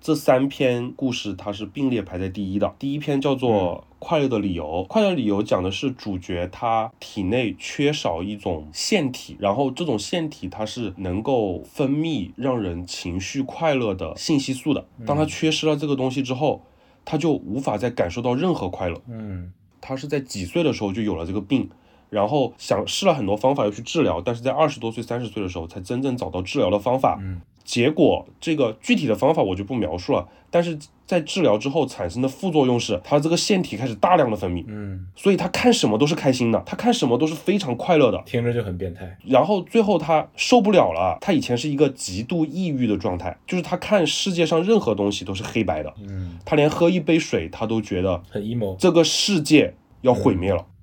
[0.00, 2.74] 这三篇故事它是并列排在第一的。
[2.78, 14.86] 第一篇叫做《快乐的理由》，快乐的理由讲的是主角他体内缺少一种腺体，然后这种腺体它是能够分泌让人情绪快乐的信息素的。
[15.06, 16.60] 当他缺失了这个东西之后，
[17.06, 19.00] 他就无法再感受到任何快乐。
[19.08, 19.50] 嗯
[19.80, 21.68] 他是在几岁的时候就有了这个病，
[22.14, 27.18] 然后想试了很多方法要去治疗，但是在二十多岁、三十岁的时候才真正找到治疗的方法。
[27.20, 38.22] 嗯结果这个具体的方法我就不描述了，但是在治疗之后产生的副作用是，他这个腺体开始大量的分泌，嗯，所以他看什么都是开心的，他看什么都是非常快乐的。
[38.26, 39.16] 听着就很变态。
[39.24, 48.76] 然后最后他受不了了，他以前是一个极度抑郁的状态，就是他看世界上任何东西都是黑白的，嗯，他连喝一杯水他都觉得很 emo。
[48.76, 50.60] 这个世界要毁灭了。
[50.60, 50.73] 嗯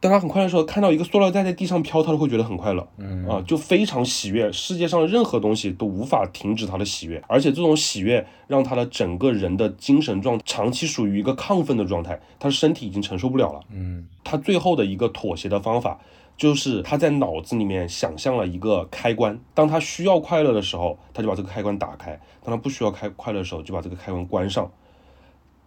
[0.00, 2.86] 当他很快乐的时候，看到一个塑料袋在地上飘，他都会觉得很快乐。
[2.98, 13.60] 嗯啊，就非常喜悦，世界上任何东西都无法停止他的喜悦，而且这种喜悦让他的整个人的精神状态长期处于一个亢奋的状态，他的身体已经承受不了了。
[13.72, 15.98] 嗯他最后的一个妥协的方法，
[16.36, 22.12] 就是他在脑子里面想象了一个开关，当他需要快乐的时候，他就把这个开关打开；
[22.44, 24.70] 当他不需要开快乐的时候，就把这个开关关上。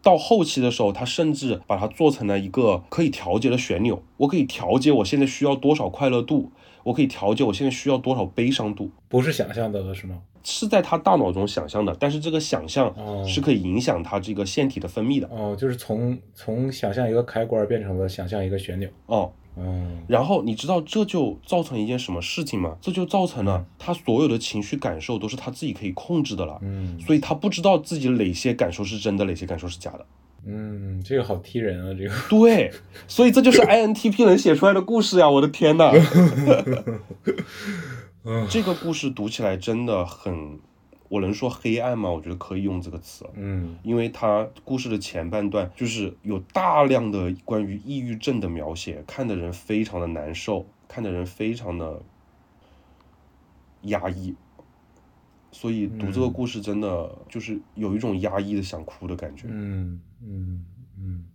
[0.01, 6.51] 到后期的时候，他甚至把它做成了一个可以调节的旋钮，我可以调节我现在需要多少快乐度，
[6.83, 10.21] 我可以调节我现在需要多少悲伤度，不是想象的了是吗？
[10.41, 15.27] 是在他大脑中想象的，但是这个想象哦是可以影响他这个腺体的分泌的。
[15.29, 18.89] 哦，就是从从想象一个开关变成了想象一个旋钮。
[19.05, 22.75] 哦，嗯然后你知道这就造成一件什么事情吗？
[22.81, 30.05] 这就造成了他所有的情绪感受都是他自己可以控制的了，嗯所以他不知道自己哪些感受是真的，哪些感受是假的。
[30.45, 32.13] 嗯，这个好踢人啊，这个。
[32.29, 32.71] 对，
[33.07, 35.29] 所以这就是 INTP 能写出来的故事呀！
[35.29, 35.91] 我的天呐，
[38.49, 40.59] 这个故事读起来真的很，
[41.09, 42.09] 我能说黑暗吗？
[42.09, 43.25] 我觉得可以用这个词。
[43.33, 52.01] 嗯因为它故事的前半段就是有大量的关于抑郁症的描写，看的人非常的难受，看的人非常的
[53.81, 54.35] 压抑，
[55.51, 59.47] 所以读这个故事真的就是有一种压抑的想哭的感觉。
[59.49, 60.65] 嗯嗯
[61.01, 61.25] 嗯，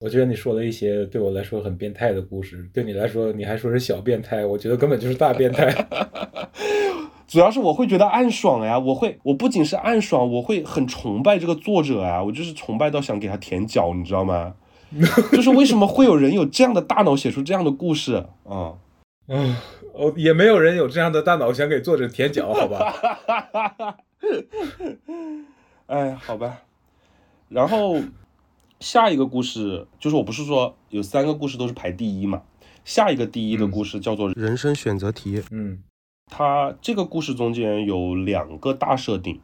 [0.00, 5.72] 我觉得你说了一些对我来说很变态的故事，对你来说你还说是小变态，我觉得根本就是大变态。
[7.32, 14.52] 主要是我会觉得暗爽呀，我会，我不仅是暗爽，我会很崇拜这个作者啊，我就是崇拜到想给他舔脚，你知道吗？
[15.32, 18.74] 就是为什么会有人有这样的大脑写出这样的故事啊？
[19.28, 19.56] 嗯，
[19.94, 23.96] 哦，也没有人有这样的大脑想给作者舔脚，好吧？
[25.86, 26.60] 哎，好吧。
[27.48, 27.96] 然后
[28.78, 32.42] 下一个故事就是，我不是说有三个故事都是排第一嘛？
[32.84, 35.38] 下一个第一的故事叫做《人生选择题》。
[35.50, 35.82] 嗯
[36.34, 39.38] 它这个故事中间有两个大设定，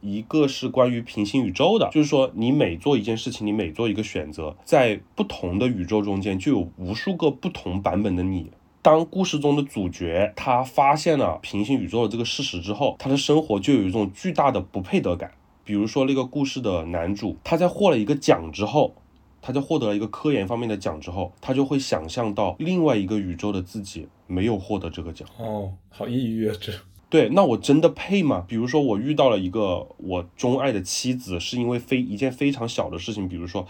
[0.00, 8.50] 一个是关于平行宇宙的，就是说你每做一件事情，你每做一个选择，在不同的宇宙中间就有无数个不同版本的你。
[8.80, 15.32] 当故事中的主角他发现了平行宇宙的这个事实之后，他的生活就有一种巨大的不配得感。
[15.64, 18.94] 比如说那个故事的男主，他在获了一个奖之后，
[19.42, 25.28] 他在获得了一个科研方面的奖之后，他就会想象到另外一个宇宙的自己没有获得这个奖。
[25.36, 26.72] 哦，好抑郁啊，这。
[27.10, 28.42] 对，那我真的配吗？
[28.48, 33.66] 比如说我遇到了一个我钟爱的妻子，是因为非一件非常小的事情，比如说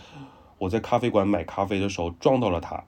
[0.58, 2.84] 我在咖啡馆买咖啡的时候撞到了她，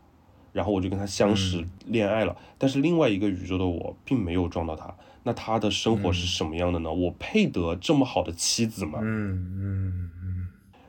[0.52, 2.36] 然后我就跟她相识恋爱了。
[2.56, 4.94] 但是另外一个宇宙的我并没有撞到她，
[5.24, 6.92] 那她的生活是什么样的呢？
[6.92, 9.00] 我配得这么好的妻子吗？
[9.02, 10.10] 嗯嗯嗯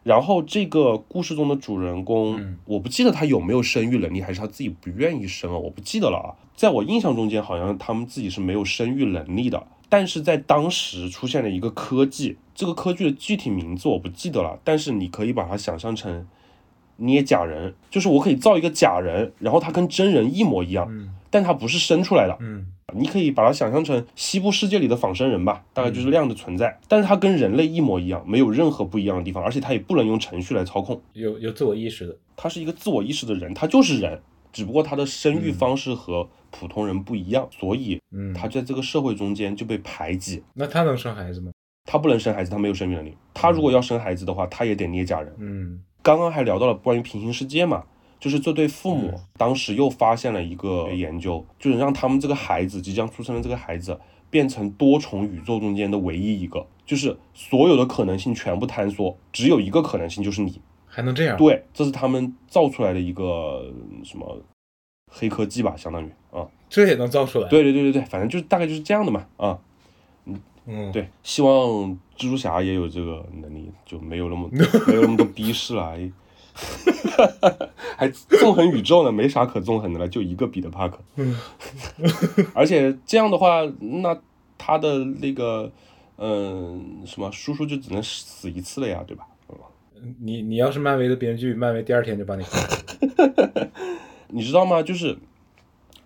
[0.05, 5.57] 然后这个故事中的主人公，嗯我不记得他有没有生育能力，还是他自己不愿意生啊？
[5.57, 6.29] 我不记得了啊。
[6.55, 9.65] 在我印象中间，好像他们自己是没有生育能力的。
[9.89, 16.27] 但是在当时出现了一个科技，这个科技的具体名字我不记得了，但是你可以把它想象成
[16.97, 26.79] 捏假人，就是我可以造一个假人，然后他跟真人一模一样，嗯但他不是生出来的，嗯你可以把它想象成西部世界里的仿生人吧，大概就是那样的存在。
[26.87, 31.01] 但是它跟人类一模一样，没有任何不一样的地方，而且它也不能用程序来操控。
[31.13, 32.15] 有有自我意识的。
[32.37, 34.21] 他是一个自我意识的人，他就是人，
[34.53, 40.41] 只不过他的生育方式和普通人不一样，所以嗯，他在这个社会中间就被排挤。
[40.53, 41.51] 那他能生孩子吗？
[41.83, 43.13] 他不能生孩子，他没有生育能力。
[43.33, 45.33] 他如果要生孩子的话，他也得捏假人。
[45.37, 47.83] 嗯刚刚还聊到了关于平行世界嘛，
[48.19, 53.99] 就是这对父母当时又发现了一个研究，就是让他们这个孩子即将出生的这个孩子
[54.29, 60.61] 变成多重宇宙中间的唯一一个，就是所有的可能性全部坍缩，只有一个可能性就是你。
[60.85, 61.35] 还能这样？
[61.37, 64.39] 对，这是他们造出来的一个嗯什么
[65.11, 69.59] 黑科技吧，相当于啊，这也能造出来？，对对对对对，反正就是大概就是这样的嘛啊，
[70.67, 71.53] 嗯，对，希望
[72.17, 74.49] 蜘蛛侠也有这个能力，就没有那么
[74.87, 76.11] 没有那么多逼视了，哎
[77.97, 80.99] 还纵横宇宙呢，没啥可纵横的了，就一个彼得帕克。
[81.15, 81.37] 嗯
[82.53, 84.17] 而且这样的话，那
[84.57, 85.71] 他的那个
[86.17, 89.27] 嗯、什么叔叔就只能死一次了呀，对吧？
[90.19, 93.69] 你你要是漫威的编剧，漫威第二天就把你干。
[94.29, 94.81] 你知道吗？
[94.81, 95.17] 就是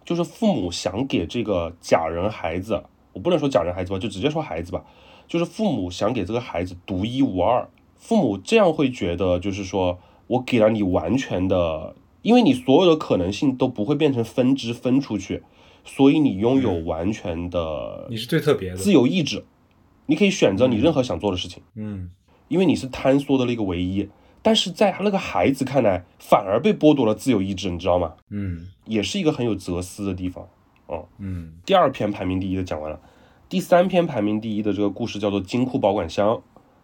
[0.05, 2.83] 就是父母想给这个假人孩子，
[3.19, 4.81] 我不能说假人孩子吧，就直接说孩子吧，
[5.27, 7.67] 就是父母想给这个孩子独一无二。
[7.97, 15.43] 父母这样会觉得，就是说我给了你完全的，因为你所有的可能性都不会变成分支分出去，
[15.83, 18.77] 所以你拥有完全的你是最特别的。
[18.77, 19.43] 自由意志，
[20.05, 21.61] 你可以选择你任何想做的事情。
[21.75, 22.09] 嗯
[22.47, 24.09] 因为你是坍缩的那个唯一，
[24.41, 28.13] 但是在他那个孩子看来，反而被剥夺了自由意志，你知道吗？
[28.29, 30.47] 嗯也是一个很有哲思的地方。
[30.87, 32.99] 哦嗯第二篇排名第一的讲完了，
[33.49, 36.35] 第三篇排名第一的这个故事叫做《金库保管箱》，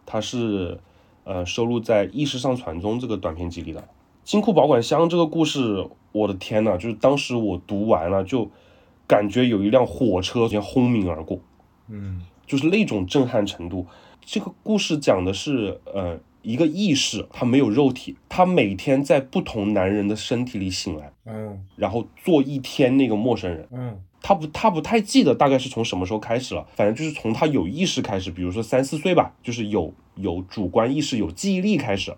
[0.04, 0.80] 它是
[1.24, 3.88] 呃收录在《意识上传中》这个短篇集里的。
[4.24, 8.50] 金库保管箱这个故事，我的天呐，就是当时我读完了，就
[9.06, 11.40] 感觉有一辆火车先轰鸣而过，
[11.88, 13.86] 嗯就是那种震撼程度。
[14.22, 23.68] 这个故事讲的是，呃，一个意识，他没有肉体，他每天在不同男人的身体里醒来，嗯然后做一天那个陌生人。
[23.72, 32.16] 嗯他不，他不太记得大概是从什么时候开始了，反正就是从他有意识开始，比如说三四岁吧，就是有有主观意识、有记忆力开始。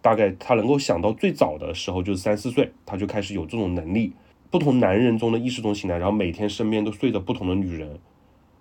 [0.00, 4.12] 大概他能够想到最早的时候就是三四岁，他就开始有这种能力。
[4.48, 7.98] 不同男人中的意识中醒来，然后每天身边都睡着不同的女人，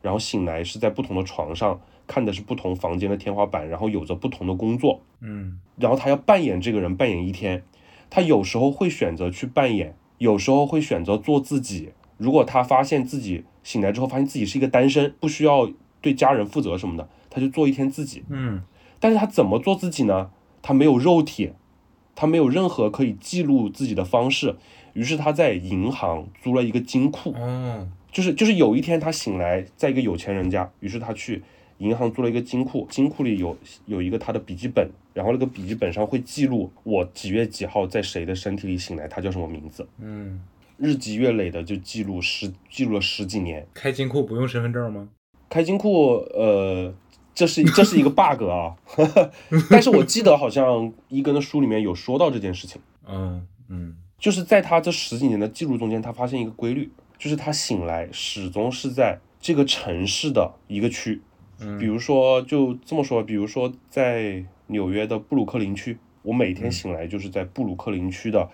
[0.06, 7.64] 然后醒来是在不同的床上，看的是不同房间的天花板，然后有着不同的工作，嗯然后他要扮演这个人，扮演一天。
[8.12, 11.94] 他有时候会选择去扮演，有时候会选择做自己。
[12.18, 15.68] 如果他发现自己醒来之后，发现自己是一个单身，不需要
[16.02, 18.24] 对家人负责什么的，他就做一天自己。
[18.30, 18.62] 嗯
[19.00, 20.30] 但是他怎么做自己呢？
[20.62, 21.54] 他没有肉体，
[22.14, 24.56] 他没有任何可以记录自己的方式。
[24.94, 31.44] 于是他在银行租了一个金库，哦就是就是有一天他醒来，在一个有钱人家，于是他去
[31.80, 33.58] 银行租了一个金库，金库里有
[33.88, 40.42] 有一个他的笔记本，然后那个笔记本上会记录我几月几号在谁的身体里醒来，他叫什么名字，嗯，
[40.78, 43.68] 日积月累的就记录十记录了十几年。
[43.74, 45.10] 开金库不用身份证吗？
[45.50, 46.96] 开金库，呃，
[47.34, 48.78] 这是这是一个 bug 啊，
[49.70, 52.82] 但是我记得好像一根的书里面有说到这件事情。
[53.06, 61.22] 嗯嗯就是在他这十几年的记录中间，他发现一个规律，就是他醒来始终是在这个城市的一个区，
[61.60, 68.50] 嗯，比如说就这么说，比如说在纽约的布鲁克林区，我每天醒来就是在布鲁克林区的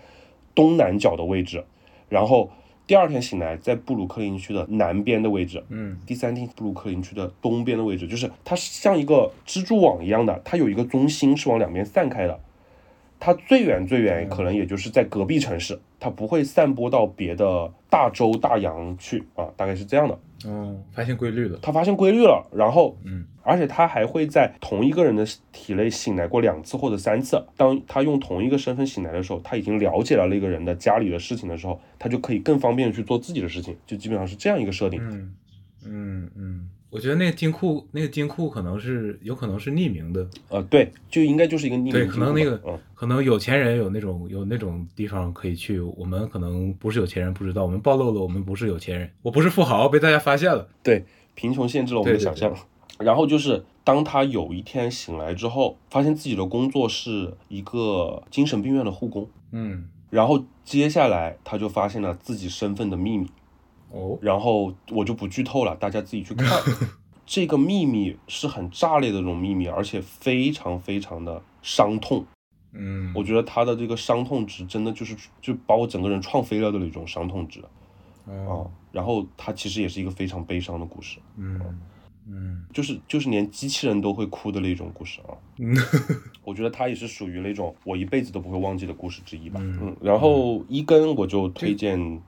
[0.53, 1.63] 东南角的位置，
[2.09, 2.51] 然后
[2.85, 5.97] 第二天醒来在布鲁克林区的南边的位置，嗯。
[6.05, 12.39] 第三天布鲁克林区的东边的位置，就是它是像一个蜘蛛网一样的，它有一个中心是往两边散开的。
[13.21, 20.19] 它最远最远可能也就是在隔壁城市，它不会散播到别的大洲大洋去啊，大概是这样的。
[20.49, 21.59] 哦，发现规律了。
[21.61, 27.45] 他发现规律了，然后嗯而且他还会在同一个人的体内醒来过两次或者三次。
[27.55, 34.99] 当他用同一个身份醒来的时候，他已经了解了那个人的家里的事情的时候，他就可以更方便的去做自己的事情，就基本上是这样一个设定。
[35.03, 35.35] 嗯
[35.85, 50.67] 嗯嗯，我觉得那个金库那个金库可能是有可能是匿名的，呃，对，就应该就是一个匿名对，可能那个嗯，可能有钱人有那种有那种地方可以去，我们可能不是有钱人不知道，我们暴露了我们不是有钱人，我不是富豪被大家发现了。
[50.83, 52.53] 对，贫穷限制了我们的对对想象。
[52.99, 63.27] 然后就是当他有一天醒来之后，发现自己的工作是一个精神病院的护工，嗯，然后接下来他就发现了自己身份的秘密。
[63.91, 66.47] 哦，然后我就不剧透了，大家自己去看。
[67.25, 72.25] 这个秘密是很炸裂的那种秘密，而且非常非常的伤痛。
[72.73, 77.67] 嗯，我觉得他的这个伤痛值真的就是就把我整个人创飞了的那种伤痛值啊、
[78.27, 81.59] 哦，然后他其实也是一个非常悲伤的故事，嗯
[82.29, 85.35] 嗯就是就是连机器人都会哭的那种故事啊。
[85.57, 85.75] 嗯
[86.43, 89.59] 我觉得它也是属于那种我一辈子都不会忘记的故事之一吧。
[89.61, 92.21] 嗯嗯，然后一根我就推荐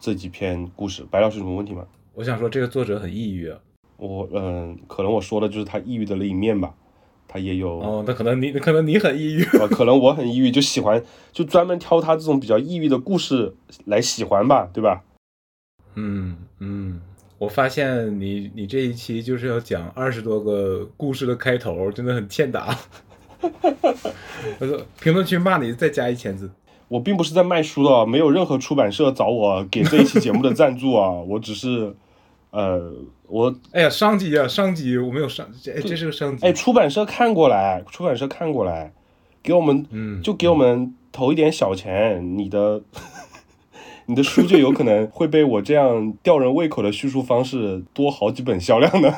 [0.00, 1.04] 这几篇故事。
[1.10, 1.84] 白老师有什么问题吗？
[2.14, 3.58] 我想说这个作者很抑郁啊。
[3.96, 6.72] 我嗯，可能我说的就是他抑郁的那一面吧，
[7.26, 9.44] 他也有，哦，那可能你可能你很抑郁。
[9.58, 13.54] 呃，可能我很抑郁，就喜欢就专门挑他这种比较抑郁的故事
[13.86, 15.02] 来喜欢吧，对吧？
[15.96, 17.00] 嗯嗯，
[17.38, 22.78] 我发现你你这一期就是要讲二十多个故事的开头，真的很欠打。
[24.60, 26.48] 我说评论区骂你再加一千字。
[26.88, 31.94] 我并不是在卖书的，没有任何出版社找我给这一期节目的赞助啊， 我只是，
[32.50, 32.92] 呃，
[33.26, 36.46] 我哎呀，上级啊，上级，我没有上，这哎这是个上级。
[36.46, 38.92] 哎，出版社看过来，出版社看过来，
[39.42, 42.80] 给我们嗯，就给我们投一点小钱，你的
[44.06, 49.14] 你的书就有可能会被我这样吊人胃口的叙述方式多好几本销量的。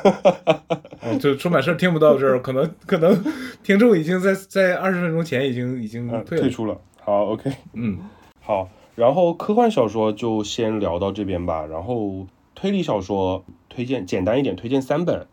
[1.02, 3.24] 嗯，就出版社听不到这儿，可能可能
[3.62, 6.42] 听众已经在在二十分钟前已经已经嗯，退了。
[6.42, 6.76] 退出了。
[7.04, 7.98] 好，OK，嗯
[8.40, 8.68] 好。
[8.96, 11.64] 然后科幻小说就先聊到这边吧。
[11.64, 15.26] 然后推理小说推荐简单一点，推荐三本。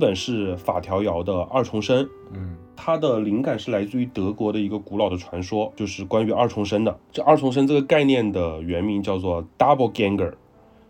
[0.00, 6.98] 本是法条遥的《二重生》，嗯它的灵感是来自于德国的一个古老的传说，就是关于二重生的。
[7.12, 10.32] 这二重生这个概念的原名叫做 Double Ganger，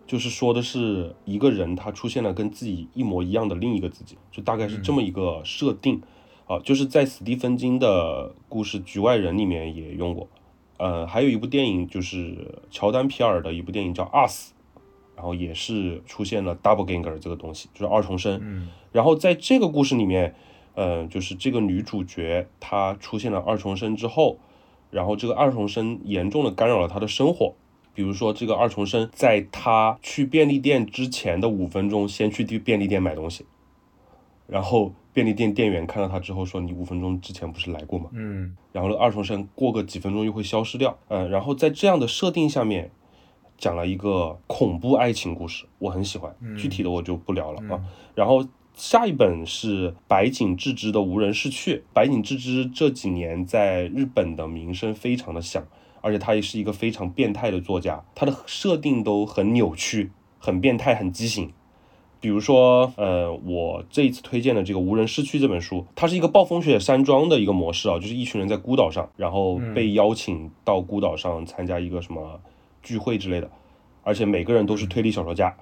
[0.06, 6.00] 就是说的是一个人他出现了跟自己一模一样的另一个自己，就大概是这么一个设定。
[6.46, 10.28] 啊，就是在史蒂芬金的故事《局外人》里面也用过。
[10.78, 14.50] 呃，还有一部电影就是乔丹皮尔的一部电影叫《Us》，
[15.20, 18.40] 然后也是出现了 Double Ganger 这个东西，就是二重身。
[18.42, 20.34] 嗯然后在这个故事里面，
[20.74, 24.38] 呃，就是这个女主角她出现了二重身之后，
[24.90, 27.54] 然后这个二重身严重的干扰了她的生活。
[27.92, 33.44] 比如说，这个二重身在她去便利店之前的五分钟，先去便利店买东西，
[34.46, 40.96] 然后便利店店员看到她之后说：“你五分钟之前不是来过吗？”嗯然后二重身过个几分钟又会消失掉。
[41.08, 42.90] 嗯，然后在这样的设定下面，
[43.60, 46.34] 讲了一个恐怖爱情故事，我很喜欢。
[46.58, 47.80] 具体的我就不聊了啊。
[48.16, 48.44] 然后
[48.74, 51.76] 下一本是白井智之的《无人逝去》。
[51.92, 55.62] 白井智之这几年在日本的名声非常的响，
[56.00, 61.52] 而且他也是一个非常变态的作家，他的设定都很扭曲、很变态、很畸形。
[62.22, 72.38] 比如说，呃，我这一次推荐的这个《无人逝去》这本书，它是一个暴风雪山庄的一个模式啊，就是一群人在孤岛上，然后被邀请到孤岛上参加一个什么
[72.82, 73.50] 聚会之类的，
[74.02, 75.54] 而且每个人都是推理小说家，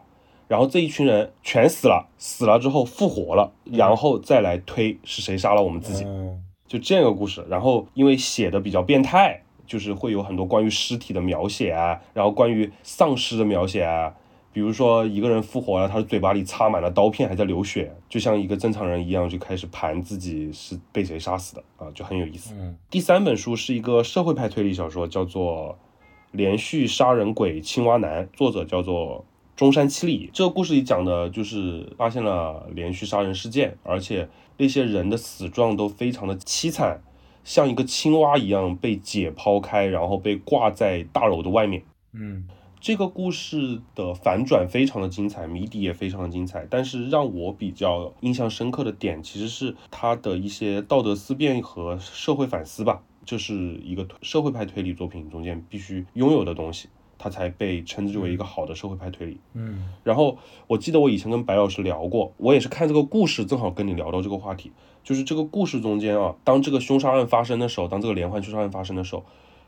[0.47, 7.45] 然后这一群人全死了，死了之后复活了，然后再来推是谁杀了我们自己，哦就这样一个故事。
[7.49, 14.15] 然后因为写的比较变态，就是会有很多关于尸体的描写啊，然后关于丧尸的描写啊。
[14.51, 22.53] 比如说一个人复活了，他的嘴巴里插满了刀片，还在流血，就像一个正常人一样，就开始盘自己是被谁杀死的啊，就很有意思。
[22.55, 25.73] 嗯第三本书是一个社会派推理小说，叫做
[26.31, 29.25] 《连续杀人鬼青蛙男》，作者叫做
[29.57, 30.31] 中山七里。
[30.33, 37.01] 这个故事里讲的就是发现了连续杀人事件，而且那些人的死状都非常的凄惨，
[37.45, 41.83] 像一个青蛙一样被解剖开，然后被挂在大楼的外面。
[42.13, 42.47] 嗯
[42.81, 59.39] 这个故事的反转非常的精彩，谜底也非常的精彩，但是让我比较印象深刻的点，其实是他的一些道德思辨和社会反思吧，这是一个推社会派推理作品中间必须拥有的东西，它才被称之为一个好的社会派推理。
[59.53, 64.73] 嗯然后我记得我以前跟白老师聊过，我也是看这个故事，正好跟你聊到这个话题，
[65.05, 69.23] 就是这个故事中间啊，当这个凶杀案发生的时候，当这个连环凶杀案发生的时候，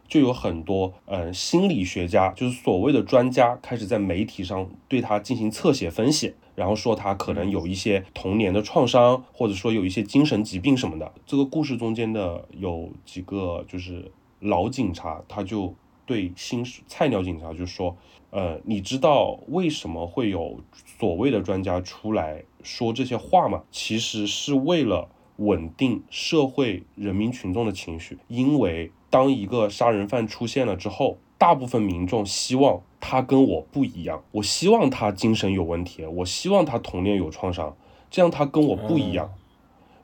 [0.08, 11.10] 就有很多呃心理学家，就是所谓的专家，开始在媒体上对他进行侧写分析，然后说他可能有一些童年的创伤，或者说有一些精神疾病什么的。
[11.24, 17.96] 这个故事中间的有几个就是老警察，他就对新菜鸟警察就说，
[18.28, 20.60] 呃，你知道为什么会有
[20.98, 23.62] 所谓的专家出来说这些话吗？
[23.70, 37.74] 其实是为了稳定社会人民群众的情绪，因为当一个杀人犯出现了之后，大部分民众希望他跟我不一样，我希望他精神有问题，我希望他童年有创伤，
[38.10, 39.32] 这样他跟我不一样。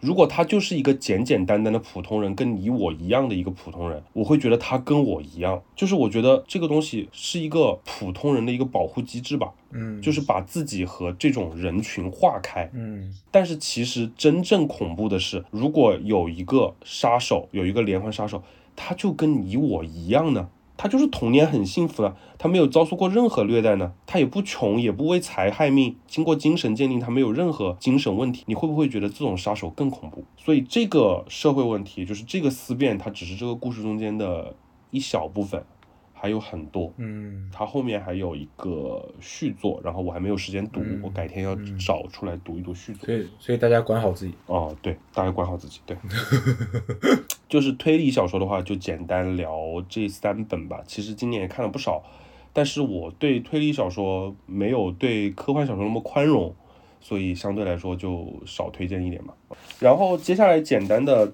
[0.01, 5.62] 如果他就是一个简简单单的普通人，跟你我一样的一个普通人，我会觉得他跟我一样。
[5.74, 12.70] 就是我觉得这个东西是一个普通人的一个保护机制吧，嗯，就是把自己和这种人群划开。
[12.72, 18.43] 嗯但是其实真正恐怖的是，如果有一个杀手，有一个连环杀手，
[18.74, 30.24] 他就跟你我一样呢，他就是童年很幸福的，他没有遭受过任何虐待呢，他也不穷，也不为财害命，经过精神鉴定，他没有任何精神问题，你会不会觉得这种杀手更恐怖？
[30.37, 34.55] 所以这个社会问题，就是这个思辨，它只是这个故事中间的
[34.91, 35.64] 一小部分，
[36.12, 36.93] 还有很多。
[36.99, 43.07] 嗯它后面还有一个续作，然后我还没有时间读，嗯我改天要找出来读一读续作。
[43.07, 44.35] 所以所以大家管好自己。
[44.47, 45.81] 哦，对，大家管好自己。
[45.87, 45.97] 对，
[47.49, 49.55] 就是推理小说的话，就简单聊
[49.88, 50.82] 这三本吧。
[50.86, 52.03] 其实今年也看了不少，
[52.53, 56.55] 但是我对推理小说没有对科幻小说那么宽容，
[57.01, 59.34] 所以相对来说就少推荐一点吧。
[59.78, 61.32] 然后接下来简单的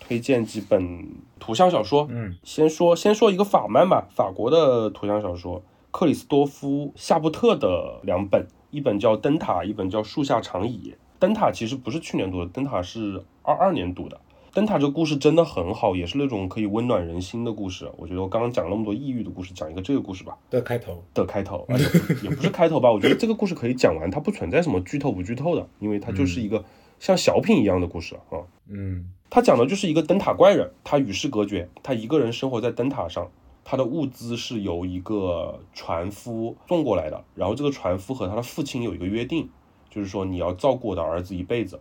[0.00, 1.06] 推荐几本
[1.38, 2.06] 图像小说。
[2.10, 10.94] 嗯先说先说一个法漫吧，法国的图像小说，克里斯多夫夏布特的两本，一本叫《灯塔》，一本叫《树下长椅》。
[11.18, 14.18] 灯塔其实不是去年读的，灯塔是二二年读的。
[14.52, 17.90] 灯塔这个故事真的很好，也是那种可以温暖人心的故事。
[17.96, 21.02] 我觉得我刚刚讲了那么多抑郁的故事，讲一个这个故事吧的开头。
[21.14, 21.84] 的开头， 而且
[22.24, 22.90] 也不是开头吧。
[22.90, 26.64] 我觉得这个故事可以讲完，它不存在什么剧透不剧透的，因为它就是一个
[26.98, 28.42] 像小品一样的故事啊。
[28.68, 33.30] 嗯他讲的就是一个灯塔怪人，他与世隔绝，他一个人生活在灯塔上，
[33.62, 39.48] 他的物资是由一个船夫送过来的，然后这个船夫和他的父亲有一个约定，
[39.88, 41.78] 就是说你要照顾我的儿子一辈子。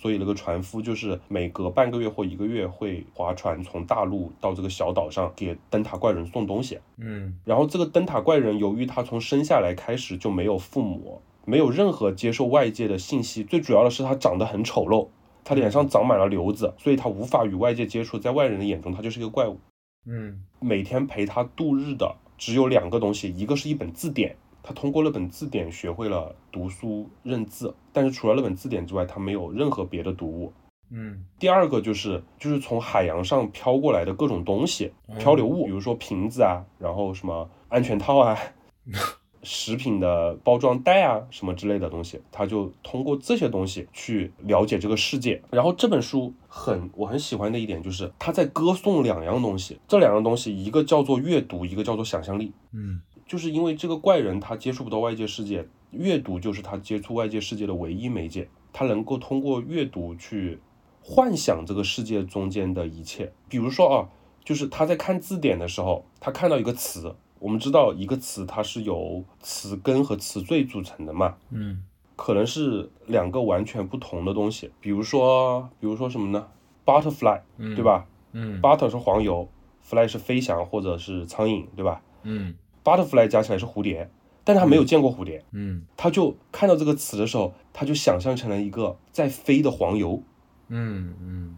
[0.00, 6.78] 所以那个船夫就是每隔半个月或一个月会划船从大陆到这个小岛上给灯塔怪人送东西。
[6.98, 15.08] 嗯然后这个灯塔怪人由于他从生下来开始就没有父母，没有任何接受外界的信息，最主要的是他长得很丑陋，
[15.42, 19.58] 他脸上长满了瘤子，所以他无法与外界接触，在外人的眼中他就是一个怪物。
[20.06, 24.36] 嗯每天陪他度日的只有两个东西，一个是一本字典，
[24.68, 30.52] 他通过那本字典学会了读书认字，但是除了那本字典之外，他没有任何别的读物。
[30.90, 38.36] 嗯第二个就是就是从海洋上飘过来的各种东西，漂流物，比如说瓶子啊，然后什么安全套啊，
[39.42, 45.40] 食品的包装袋啊，什么之类的东西，他就通过这些东西去了解这个世界。
[45.50, 52.52] 然后这本书很我很喜欢的一点就是他在歌颂两样东西，这两样东西一个叫做阅读，一个叫做想象力。
[52.72, 60.58] 嗯就是因为这个怪人他接触不到外界世界，阅读就是他接触外界世界的唯一媒介，他能够通过阅读去
[61.02, 63.32] 幻想这个世界中间的一切。
[63.48, 64.08] 比如说啊，
[64.42, 71.84] 就是他在看字典的时候，他看到一个词，我们知道一个词它是由词根和词缀组成的嘛，嗯
[72.16, 74.72] 可能是两个完全不同的东西。
[74.80, 76.48] 比如说，比如说什么呢
[76.84, 77.84] ？butterfly，嗯，对？
[77.84, 79.48] 吧嗯？butter 是黄油
[79.82, 82.54] ，fly 是飞翔或者是苍蝇，对吧嗯
[82.88, 84.08] ？butterfly 加起来是蝴蝶，
[84.44, 85.44] 但是他没有见过蝴蝶。
[85.52, 90.22] 嗯他就看到这个词的时候，他就想象成了一个在飞的黄油，
[90.68, 91.56] 嗯嗯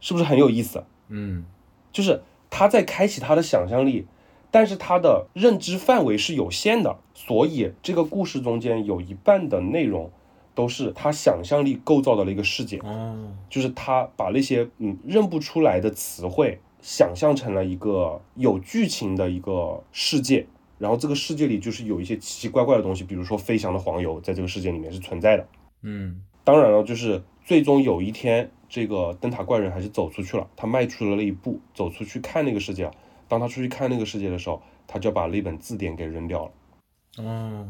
[0.00, 0.84] 是不是很有意思？
[1.08, 1.44] 嗯
[1.92, 4.06] 就是他在开启他的想象力，
[4.50, 10.10] 但是他的认知范围是有限的，所以这个故事中间有一半的内容
[10.54, 20.46] 都是他想象力构造的一个世界，哦就是他把那些嗯认不出来的词汇想象成了一个有剧情的一个世界。
[20.84, 25.48] 然后这个世界里就是有一些奇奇怪怪的东西，比如说飞翔的黄油，在这个世界里面是存在的。
[25.80, 32.92] 嗯当然了，就是最终有一天，这个灯塔怪人还是走出去了，他迈出了那一步，走出去看那个世界了。
[33.28, 37.24] 当他出去看那个世界的时候，他就把那本字典给扔掉了。
[37.24, 37.66] 哦，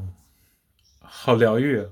[0.99, 1.79] 好疗愈。
[1.79, 1.87] 啊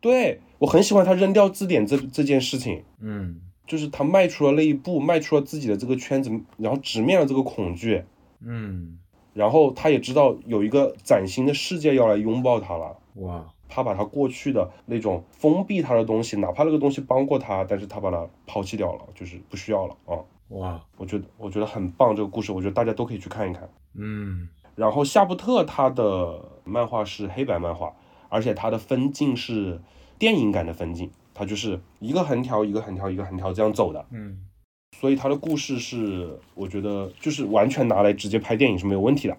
[0.00, 8.04] 对我很喜欢他扔掉字典这这件事情，嗯就是他迈出了那一步，迈出了自己的这个圈子，然后直面了这个恐惧，
[8.40, 8.98] 嗯，
[9.38, 12.96] 然后他也知道有一个崭新的世界要来拥抱他了。
[13.14, 20.18] 哇，他把他过去的那种封闭他的东西，哪怕那个东西帮过他，但是他把它抛弃掉了，就是不需要了啊。
[20.48, 23.70] 哇，我觉得我觉得很棒，这个故事，我觉得大家都可以去看一看。
[23.94, 27.92] 嗯然后夏布特他的漫画是黑白漫画，
[28.28, 29.80] 而且他的分镜是
[30.18, 34.47] 电影感的分镜，他就是一个横条一个横条一个横条这样走的，嗯
[34.96, 39.36] 所以他的故事是我觉得就是完全拿来直接拍电影是没有问题的。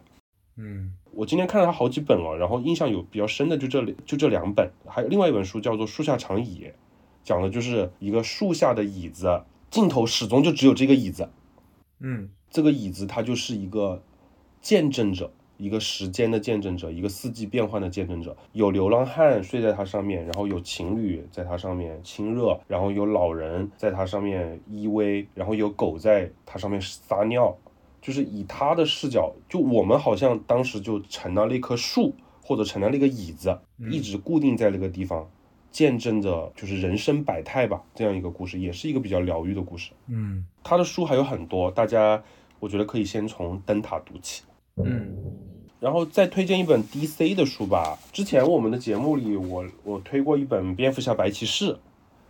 [0.58, 0.94] 嗯。
[1.12, 6.66] 我今天看了他好几本了，然后印象有比较深的就这里就这两本，还有另外一本书叫做《树下长椅》，
[7.24, 11.30] 讲的就是一个树下的椅子，镜头始终就只有这个椅子，
[12.00, 12.30] 嗯。
[12.52, 14.02] 这个椅子它就是一个
[14.62, 18.36] 见证者，一个时间的见证者，一个四季变换的见证者。
[18.54, 27.56] 有流浪汉睡在它上面，然后有情侣在它上面亲热，然后有老人在它上面依偎，然后有狗在它上面撒尿。
[28.02, 33.60] 就是以他的视角，就我们好像当时就成了那棵树，或者成了那个椅子，
[33.92, 35.30] 一直固定在那个地方，
[35.70, 39.92] 见证着就是人生百态吧，这样一个故事，也是一个比较疗愈的故事。
[40.08, 42.24] 嗯他的书还有很多，大家
[42.62, 44.44] 我觉得可以先从《灯塔》读起，
[44.78, 45.14] 嗯
[45.80, 47.98] 然后再推荐一本 DC 的书吧。
[48.12, 51.74] 之前我们的节目里我，我推过一本《蝙蝠侠白骑士》，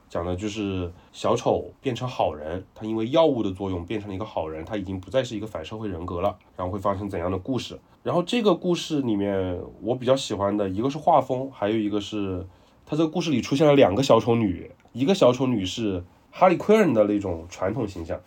[0.10, 7.80] 讲的就是小丑变成好人，他因为药物的作用变成了一个好人，他已经不再是一个反社会人格了，然后会发生怎样的故事。
[8.04, 12.46] 然后这个故事里面，我比较喜欢的一个是画风，还有一个是
[12.86, 18.20] 他这个故事里出现了两个小丑女，一个小丑女是哈利奎恩的那种传统形象。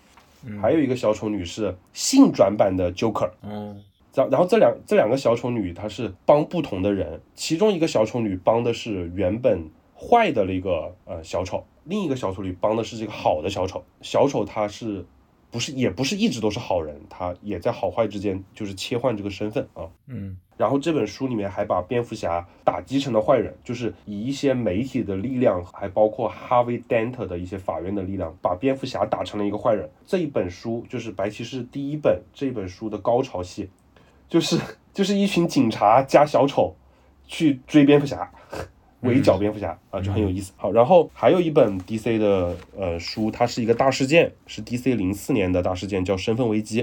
[0.61, 3.31] 还有一个小丑女是性转版的 Joker，
[4.14, 13.84] 然然后这两这两个小丑女她是帮不同的人，其中一个小丑女帮的是原本坏的那个呃小丑，另一个小丑女帮的是这个好的小丑。
[14.00, 15.04] 小丑他是
[15.50, 19.88] 不是也不是一直都是好人，他也在好坏之间就是切换这个身份啊。
[20.06, 29.90] 嗯然后这本书里面还把蝙蝠侠打击成了坏人，就是以一些媒体的力量，还包括哈维·丹特的一些法院的力量，把蝙蝠侠打成了一个坏人。
[30.06, 33.70] 这一本书就是白骑士第一本这本书的高潮戏，
[34.33, 34.59] 就是
[34.95, 36.74] 就是一群警察加小丑
[37.26, 38.30] 去追蝙蝠侠。
[39.01, 40.53] 围剿蝙蝠侠啊，就很有意思。
[40.57, 46.83] 好，然后还有一本 DC 的呃书，它是一个大事件，是 DC 零四年的大事件，叫《身份危机》。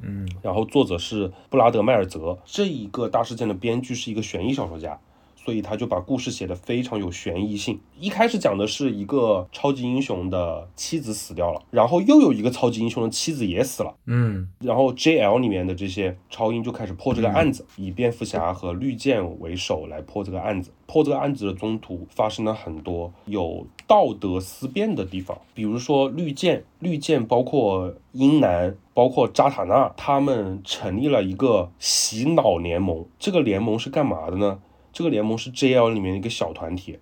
[0.00, 2.36] 嗯然后作者是布拉德·迈尔泽。
[2.44, 4.98] 这一个大事件的编剧是一个悬疑小说家，
[5.44, 7.80] 所以他就把故事写得非常有悬疑性。
[7.98, 20.70] 一开始讲的是一个超级英雄的妻子死掉了，然后又有一个超级英雄的妻子也死了，嗯然后 JL 里面的这些超英就开始破这个案子，以蝙蝠侠和绿箭为首来破这个案子。
[20.86, 33.06] 破这个案子的中途发生了很多有道德思辨的地方，比如说绿箭，绿箭包括英男，包括扎塔纳，他们成立了一个洗脑联盟。
[33.18, 34.58] 这个联盟是干嘛的呢？
[34.92, 36.98] 这个联盟是 JL 里面的一个小团体，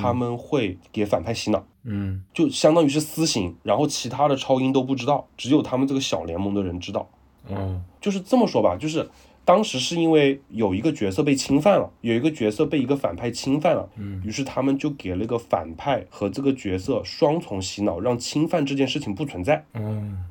[0.00, 1.64] 他们会给反派洗脑。
[1.84, 7.08] 嗯就相当于是私刑，然后其他的超英都不知道，只有他们这个小联盟的人知道。
[7.50, 9.10] 嗯就是这么说吧，就是
[9.44, 19.64] 当时是因为有一个角色被侵犯了，有一个角色被一个反派侵犯了，嗯于是他们就给了个反派和这个角色双重洗脑，让侵犯这件事情不存在。
[19.74, 20.24] 嗯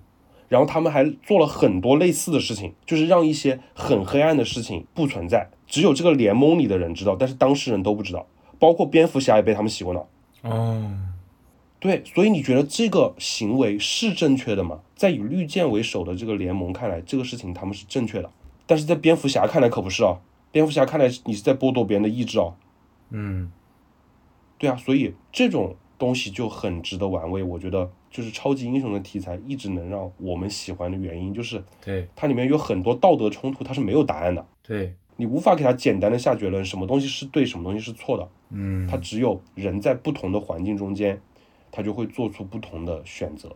[0.47, 8.27] 然后他们还做了很多类似的事情，就是让一些很黑暗的事情不存在，只有这个联盟里的人知道，但是当事人都不知道，
[8.59, 10.05] 包括蝙蝠侠也被他们洗过脑。
[10.43, 10.91] 哦
[11.79, 14.81] 对，所以你觉得这个行为是正确的吗？
[14.95, 18.29] 在以绿箭为首的这个联盟看来，这个事情他们是正确的，
[18.67, 20.19] 但是在蝙蝠侠看来可不是哦。
[20.51, 22.53] 蝙蝠侠看来你是在剥夺别人的意志哦。
[23.09, 23.51] 嗯
[24.59, 27.41] 对啊，所以这种东西就很值得玩味。
[27.41, 38.27] 我觉得就是超级英雄的题材一直能让我们喜欢的原因，就是对它里面有很多道德冲突，它是没有答案的，对你无法给他简单的下结论，什么东西是对，什么东西是错的。
[38.49, 41.21] 嗯他只有人在不同的环境中间，
[41.71, 43.55] 他就会做出不同的选择。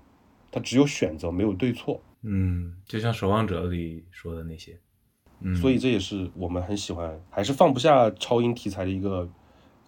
[0.52, 2.02] 他只有选择，没有对错。
[2.22, 4.80] 嗯，就像《守望者》里说的那些，
[5.42, 9.28] 嗯，所以这也是我们很喜欢，还是放不下超英题材的一个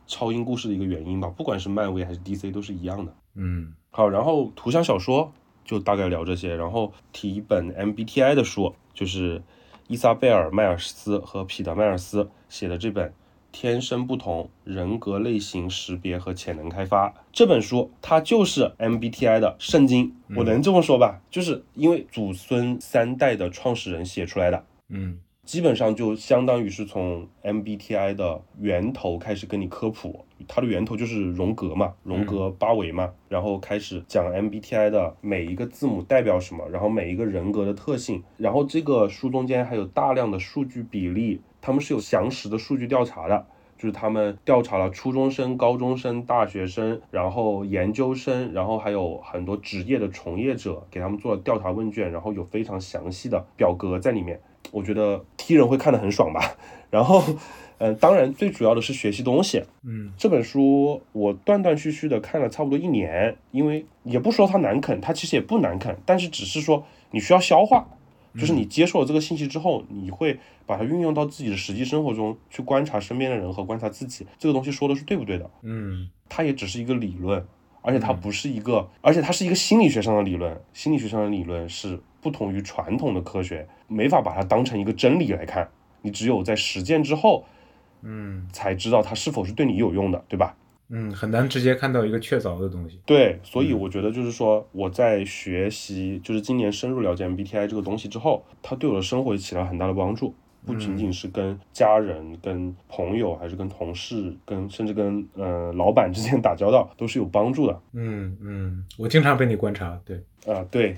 [0.06, 1.30] 超英故事的一个原因吧。
[1.30, 3.16] 不管是漫威还是 DC 都是一样的。
[3.36, 5.32] 嗯好，然后图像小说
[5.64, 9.42] 就大概聊这些，然后提一本 MBTI 的书，就是
[9.88, 13.10] 伊莎贝尔·迈尔斯和彼得·迈尔斯写的这本
[13.52, 21.22] 《天生不同：人格类型识别和潜能开发》这本书，它就是 MBTI 的圣经，我能这么说吧？
[21.32, 24.66] 就是因为祖孙三代的创始人写出来的。
[24.90, 43.46] 嗯基本上就相当于是从 MBTI 的源头开始跟你科普，它的源头就是荣格嘛，荣格八维嘛，然后开始讲 MBTI 的每一个字母代表什么，然后每一个人格的特性，然后这个书中间还有大量的数据比例，他们是有详实的数据调查的。
[43.78, 54.42] 就是他们调查了初中生、高中生、大学生，然后研究生，然后还有很多职业的从业者，给他们做了调查问卷，然后有非常详细的表格在里面。
[54.72, 56.56] 我觉得踢人会看得很爽吧。
[56.90, 57.24] 然后，
[57.80, 59.64] 嗯、当然最主要的是学习东西。
[59.84, 67.88] 嗯这本书我断断续续的看了差不多一年，因为也不说它难啃，它其实也不难啃，但是只是说你需要消化，
[68.36, 75.50] 就是你接受了这个信息之后，你会把它运用到自己的实际生活中去观察身边的人和观察自己，这个东西说的是对不对的？
[75.62, 77.46] 嗯它也只是一个理论，
[77.82, 80.60] 而且它不是一个，而且它是一个心理学上的理论。
[80.74, 85.70] 心理学上的理论是不同于传统的科学，没法把它当成一个真理来看。
[86.02, 87.46] 你只有在实践之后，
[88.02, 90.56] 嗯才知道它是否是对你有用的，对吧？
[90.90, 93.02] 嗯，很难直接看到一个确凿的东西。
[93.06, 100.34] 对，所以我觉得就是说，我在学习，就是今年深入了解 MBTI 这个东西之后，它对我的生活也起到很大的帮助。
[100.68, 107.82] 不仅仅是跟家人、跟朋友，还是跟同事、跟甚至跟呃老板之间打交道，都是有帮助的。
[107.94, 110.98] 嗯嗯，我经常被你观察，对，啊，对，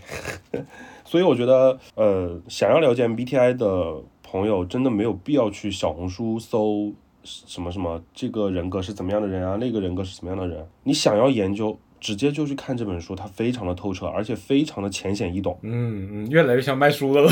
[1.06, 6.92] 所以我觉得，呃，想要了解 MBTI 的朋友，真的没有必要去小红书搜
[7.24, 10.66] 什么什么这个人格是怎么样的人啊，那个人格是怎么样的人。
[10.84, 15.58] 你想要研究，直接就去看这本书，它非常的透彻，而且非常的浅显易懂。
[15.62, 17.32] 嗯嗯，越来越像卖书的了。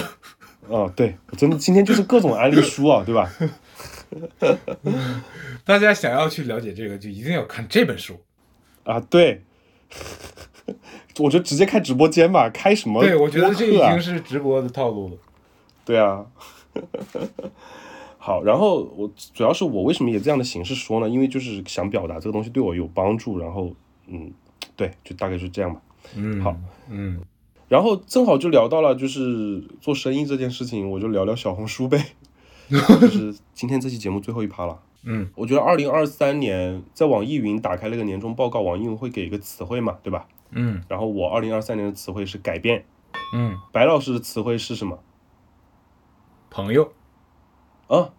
[0.70, 3.32] 啊，对，我真的今天就是各种安利书啊， 对吧？
[5.66, 8.20] 大家想要去了解这个，就一定要看这本书。
[8.84, 9.44] 啊，对，
[11.20, 15.18] 我就直接开直播间吧，开什么、对，我觉得这已啊经是直播的套路了。
[15.86, 16.26] 对啊，
[18.18, 21.10] 好，然后我主要是我为什么以这样的形式说呢？
[21.10, 23.74] 因为就是想表达这个东西对我有帮助，然后
[24.08, 24.32] 嗯，
[24.76, 25.82] 对，就大概是这样吧。
[26.16, 26.56] 嗯，好，
[26.90, 27.22] 嗯
[27.68, 32.06] 然后正好就聊到了就是做生意这件事情，我就聊聊小红书呗，
[32.70, 32.78] 就
[33.08, 34.80] 是今天这期节目最后一趴了。
[35.10, 40.28] 嗯我觉得二零二三年在网易云打开那个年终报告，网易云会给一个词汇嘛，对吧？
[40.52, 42.86] 嗯然后我二零二三年的词汇是改变，
[43.34, 45.00] 嗯，白老师的词汇是什么？
[46.50, 46.92] 朋友，
[47.88, 48.10] 啊，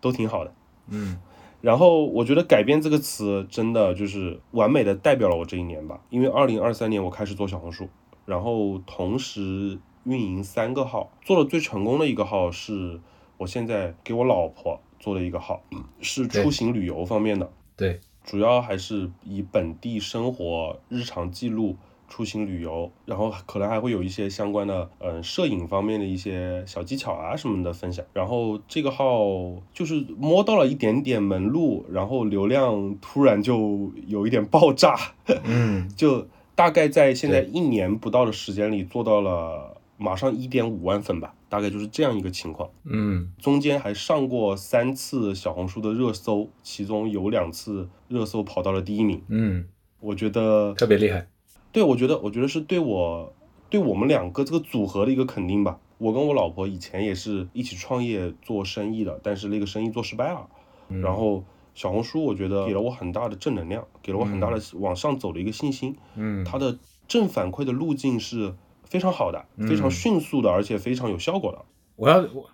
[0.00, 0.54] 都挺好的。
[0.88, 1.18] 嗯
[1.60, 7.88] 然后我觉得“改变”这个词真的就是完美的代表了我这一年吧，因为二零二三年我开始做小红书，
[8.28, 13.00] 然后同时运营三个号，做的最成功的一个号是
[13.38, 15.62] 我现在给我老婆做的一个号，
[16.02, 21.76] 是出行旅游方面的，对，主要还是以本地生活日常记录。
[22.10, 28.02] 出行旅游，然后可能还会有一些相关的，嗯，摄影方面的一些小技巧啊什么的分享。
[28.14, 34.96] 然后这个号就是摸到了一点点门路，然后流量突然就有一点爆炸，
[35.44, 36.26] 嗯 就
[36.58, 42.68] 大概在现在一年不到的时间里做到了马上一点五万粉吧，大概就是这样一个情况。
[42.82, 49.22] 嗯中间还上过三次小红书的热搜，其中有两次热搜跑到了第一名。
[49.28, 49.68] 嗯，
[50.00, 51.28] 我觉得特别厉害。
[51.70, 53.32] 对，我觉得，我觉得是对我，
[53.70, 55.78] 对我们两个这个组合的一个肯定吧。
[55.98, 60.48] 我跟我老婆以前也是一起创业做生意的，但是那个生意做失败了。
[60.88, 61.44] 嗯然后
[61.78, 65.96] 小红书，我觉得给了我很大的正能量，给了我很大的往上走的一个信心。
[66.16, 66.76] 嗯，它的
[67.06, 68.52] 正反馈的路径是
[68.82, 71.64] 非常好的，非常嗯迅速的，而且非常有效果的。
[71.94, 72.50] 我要我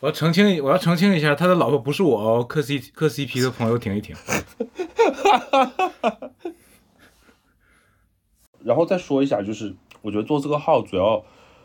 [0.00, 4.16] 我要澄清，我要澄清一下，他的老婆不是我哦，磕 C 磕 CP 的朋友停一停。
[8.64, 11.22] 然后再说一下，就是我觉得做这个号主要，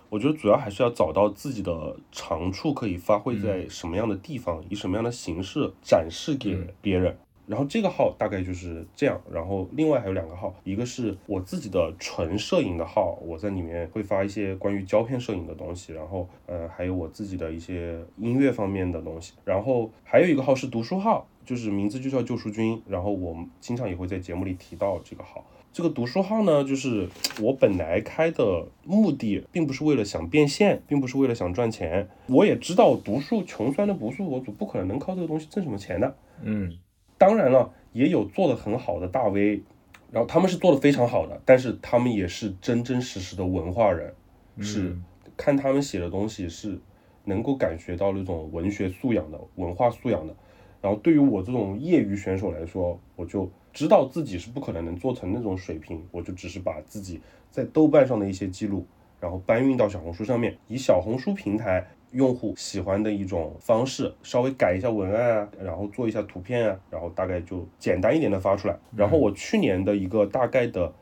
[0.09, 7.17] 我觉得主要还是要找到自己的长处可以发挥在什么样的地方，以什么样的形式展示给别人。
[7.49, 25.43] 然后这个号大概就是这样，然后另外还有两个号，一个是我自己的纯摄影的号，我在里面会发一些关于胶片摄影的东西，然后呃还有我自己的一些音乐方面的东西，然后还有一个号是读书号，就是名字就叫救书君，然后我经常也会在节目里提到这个号。
[25.71, 27.07] 这个读书号呢，就是
[27.41, 32.09] 我本来开的目的，并不是为了想变现，并不是为了想赚钱。
[32.27, 36.15] 我也知道读书穷酸的不是我主，不可能能靠这个东西挣什么钱的。
[36.41, 36.77] 嗯
[37.19, 39.61] 当然了，也有做的很好的大 V，
[40.09, 44.11] 然后他们是做的非常好的，但是他们也是真真实实的文化人，
[44.59, 44.97] 是
[45.37, 46.79] 看他们写的东西是
[47.25, 50.35] 能够感觉到那种文学素养的、文化素养的。
[50.81, 57.19] 然后对于我这种业余选手来说，我就知道自己是不可能能做成那种水平，我就只是把自己
[57.51, 58.87] 在豆瓣上的一些记录，
[59.19, 68.77] 然后搬运到小红书上面，以小红书平台用户喜欢的一种方式，稍微改一下文案啊，然后做一下图片啊，然后大概就简单一点的发出来。
[68.95, 70.93] 然后我去年的一个大概的，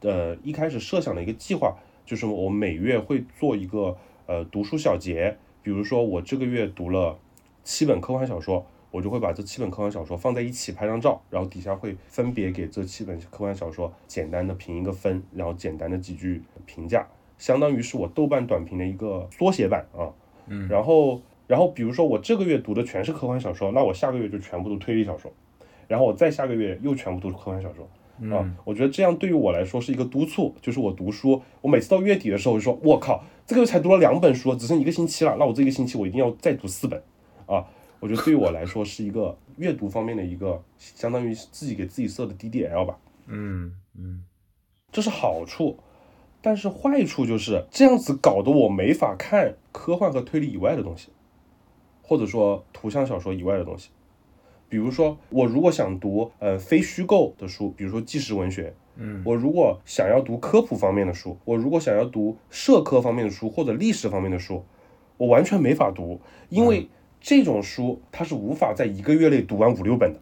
[0.00, 3.96] 呃，一开始设想的一个计划，就是我每月会做一个
[4.26, 7.18] 呃读书小结，比如说我这个月读了
[7.64, 8.66] 七本科幻小说。
[8.92, 17.08] 我就会把这七本科幻小说放在一起拍张照，然后底下会分别给这七本科幻小说简单的评一个分，然后简单的几句评价，
[17.38, 20.12] 相当于是我豆瓣短评的一个缩写版啊。
[20.46, 20.68] 嗯。
[20.68, 25.32] 然后，然后比如说我这个月读的全是科幻小说，那我下个月就全部读推理小说，
[25.88, 27.88] 然后我再下个月又全部都是科幻小说。
[28.30, 37.02] 啊，我觉得这样对于我来说是一个督促，就是我读书，我每次到月底的时候就说，我靠，这个月才读了两本书，只剩一个星期了，那我这个星期我一定要再读四本，
[37.46, 37.66] 啊，
[37.98, 42.96] 我觉得对于我来说是一个阅读方面的一个， 相当于自己给自己设的 DDL 吧，
[43.26, 44.22] 嗯嗯。
[44.92, 45.78] 这是好处，
[46.42, 51.08] 但是坏处就是这样子搞得我没法看科幻和推理以外的东西，
[52.02, 53.90] 或者说图像小说以外的东西。
[54.68, 64.64] 比如说，我如果想读呃非虚构的书，比如说纪实文学，嗯我如果想要读科普方面的书，我如果想要读社科方面的书或者历史方面的书，
[65.18, 66.88] 我完全没法读，因为
[67.20, 70.20] 这种书它是无法在一个月内读完五六本的，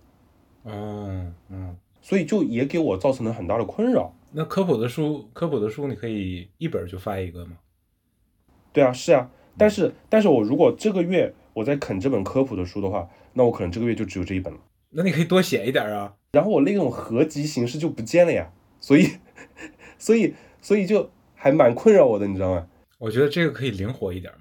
[0.65, 4.13] 嗯嗯，所以就也给我造成了很大的困扰。
[4.33, 7.59] 那科普的书，科普的书你可以一本就发一个吗？
[8.73, 16.15] 对啊，是啊，但是但是我如果这个月我在啃这本科普的书的话，那我可能这个月就只有这一本了，那你可以多写一点啊。
[16.33, 19.09] 然后我那种合集形式就不见了呀，所以
[19.99, 22.69] 所以所以就还蛮困扰我的，你知道吗？
[22.99, 24.41] 我觉得这个可以灵活一点嘛。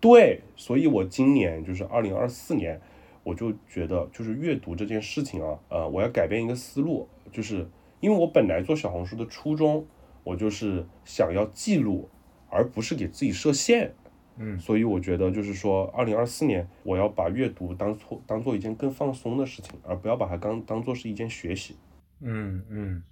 [0.00, 2.80] 对，所以我今年就是二零二四年，
[3.22, 7.68] 我就觉得就是阅读这件事情啊，呃，我要改变一个思路，就是
[8.02, 9.86] 因为我本来做小红书的初衷，
[10.24, 12.10] 我就是想要记录，
[12.50, 13.94] 而不是给自己设限。
[14.38, 21.76] 嗯所以我觉得就是说，二零二四年我要把阅读当做当做一件更放松的事情，而不要把它当当做是一件学习。
[22.20, 23.02] 嗯嗯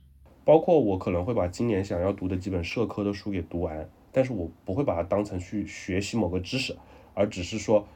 [0.44, 6.76] 包括我可能会把今年想要读的几本社科的书给读完，但是我不会把它当成去学习某个知识，
[7.14, 7.86] 而只是说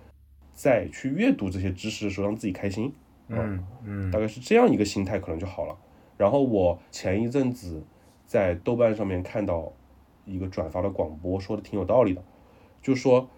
[0.52, 2.92] 在去阅读这些知识的时候让自己开心，
[3.28, 5.76] 嗯嗯大概是这样一个心态可能就好了。
[6.16, 7.82] 然后我前一阵子
[8.26, 9.72] 在豆瓣上面看到
[10.24, 12.22] 一个转发的广播，说的挺有道理的，
[12.82, 13.28] 就说，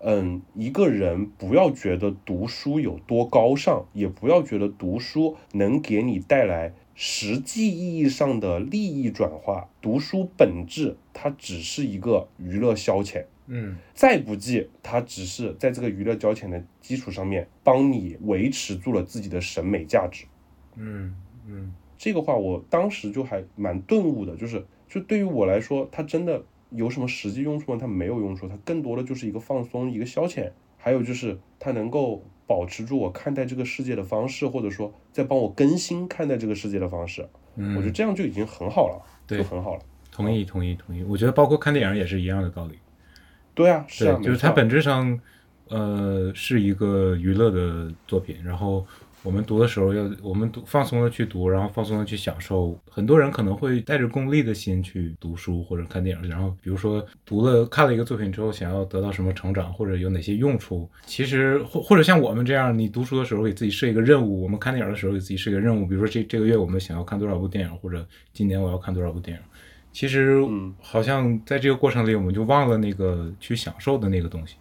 [0.00, 13.24] 嗯，一个人不要觉得读书有多高尚，也不要觉得读书能给你带来实际意义上的利益转化，读书本质它只是一个娱乐消遣。
[13.50, 20.26] 嗯再不济，它只是在这个娱乐消遣的基础上面，帮你维持住了自己的审美价值。
[20.74, 21.14] 嗯
[21.46, 27.78] 嗯这个话我当时就还蛮顿悟的，就是就对于我来说，它真的有什么实际用处吗？
[27.78, 37.28] 它没有用处，它更多的就是一个放松，一个消遣，还有就是它能够保持住我看待这个世界的方式，或者说在帮我更新看待这个世界的方式。
[37.56, 39.80] 嗯，我觉得这样就已经很好了，对就很好了。
[40.12, 41.02] 同意同意同意。
[41.02, 42.78] 我觉得包括看电影也是一样的道理。
[43.54, 45.18] 对啊，是，啊，就是它本质上，
[45.68, 48.36] 呃，是一个娱乐的作品。
[48.44, 48.86] 然后
[49.22, 52.78] 我们读的时候要，我们读放松的去读，然后放松的去享受。
[52.88, 60.88] 很多人可能会带着功利的心去读书或者看电影，然后比如说读了看了一个作品之后，想要得到什么成长或者有哪些用处。
[61.04, 69.42] 其实或或者像我们这样，你读书的时候给自己设一个任务，我们看电影的时候给自己设一个任务，比如说这这个月我们想要看多少部电影，或者今年我要看多少部电影。
[69.90, 70.40] 其实
[70.80, 74.54] 好像在这个过程里，我们就忘了那个去享受的那个东西。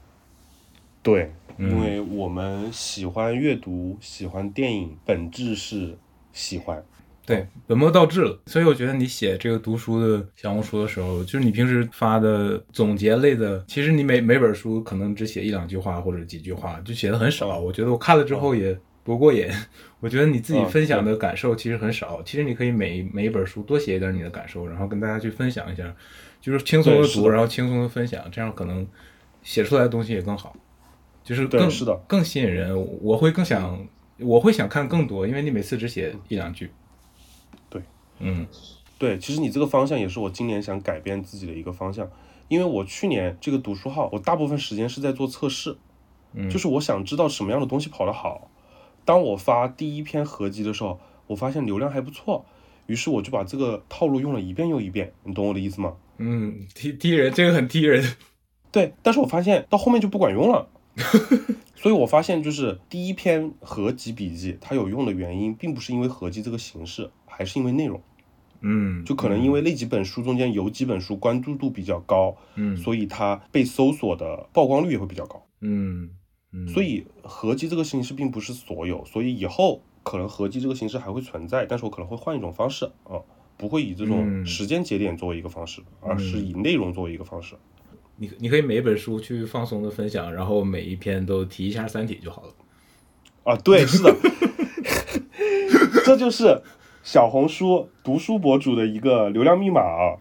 [1.03, 5.97] 对，因为我们喜欢阅读，喜欢电影，本质是
[6.31, 6.83] 喜欢。
[7.25, 8.39] 对，本末倒置了。
[8.45, 17.59] 所以我觉得你写这个读书的小红书的时候，就是你平时发的总结类的，其实你每每本书可能只写一两句话或者几句话，就写的很少。
[17.59, 19.45] 我觉得我看了之后也不过瘾。
[19.99, 22.21] 我觉得你自己嗯分享的感受其实很少。
[22.23, 25.93] 其实你可以每每一本书多写一点你的感受，然后跟大家去分享一下，
[26.39, 28.87] 就是轻松的读，的然后轻松的分享，这样可能
[29.43, 30.55] 写出来的东西也更好，
[31.27, 32.73] 就是更是的更吸引人。
[33.01, 33.85] 我会更想，
[34.17, 36.71] 我会想看更多，因为你每次只写一两句。
[37.69, 37.81] 对，
[38.19, 38.47] 嗯
[38.97, 42.09] 对，其实你这个方向也是我今年想改变自己的一个方向，
[42.47, 45.75] 因为我去年这个读书号，我大部分时间是在做测试，
[46.33, 48.49] 嗯就是我想知道什么样的东西跑得好。
[49.03, 50.97] 当我发第一篇合集的时候，
[51.27, 52.45] 我发现流量还不错，
[52.85, 55.93] 于是我就把这个套路用了一遍又一遍，你懂我的意思吗？
[56.17, 58.15] 嗯，踢踢人，这个很踢人。
[58.71, 60.67] 对，但是我发现到后面就不管用了，
[61.75, 68.01] 所以我发现就是第一篇合集笔记它有用的原因，并不是因为合集这个形式，还是因为内容。
[68.61, 75.45] 嗯，就可能因为那几本书中间有几本书关注度比较高，嗯，所以它被搜索的曝光率也会比较高。
[75.61, 76.09] 嗯
[76.51, 83.21] 嗯，所以合集这个形式并不是所有，所以以后可能合集这个形式还会存在，但是我可能会换一种方式啊，
[83.57, 87.55] 不会以这种嗯时间节点作为一个方式，而是以内容作为一个方式。
[88.17, 92.53] 你你可以每一本书去放松的分享，然后每一篇都提一下《三体》就好了。
[93.43, 94.15] 啊，对，是的，
[96.03, 96.61] 这就是
[97.03, 100.17] 小红书读书博主的一个流量密码啊。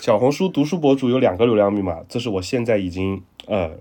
[0.00, 3.78] 小红书读书博主有两个流量密码，这是我现在已经呃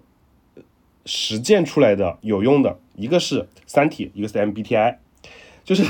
[1.05, 4.97] 实践出来的有用的，一个是《三体》，一个是 MBTI，
[5.63, 5.83] 就是。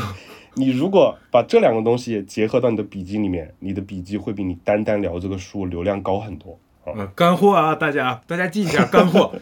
[0.55, 6.59] 你如果把这两个东西结合到你的笔记里面，你的笔记会比你单单聊这个书流量高很多。
[6.85, 9.33] 呃，干货啊，大家大家记一下 干货。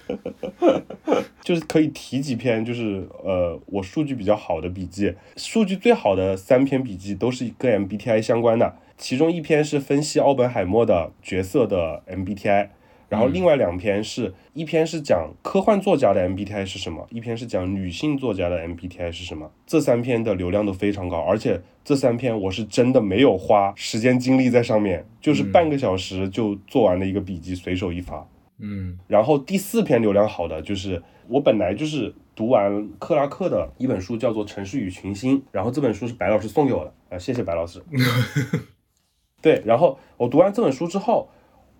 [1.43, 12.69] 就是可以提几篇，就是呃，我数据比较好的笔记，数据最好的三篇笔记都是跟 MBTI 相关的，其中一篇是分析奥本海默的角色的 MBTI，
[13.11, 28.25] 然后另外两篇是一篇是讲科幻作家的 MBTI 是什么，一篇是讲女性作家的 MBTI 是什么，这三篇的流量都非常高，而且这三篇我是真的没有花时间精力在上面，就是半个小时就做完了一个笔记，随手一发。
[28.63, 37.83] 嗯然后第四篇流量好的就是我本来就是读完克拉克的一本书，叫做《城市与群星》，然后这本书是白老师送给我的，啊、谢谢白老师。
[39.41, 41.27] 对，然后我读完这本书之后，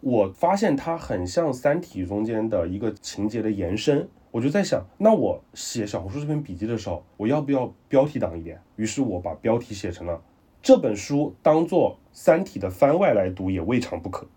[0.02, 8.62] 我发现它很像《三体》中间的一个情节的延伸，我就在想，那我写小红书这篇笔记的时候，我要不要标题党一点？
[8.76, 10.22] 于是我把标题写成了
[10.62, 14.28] 这本书当做《三体》的番外来读也未尝不可。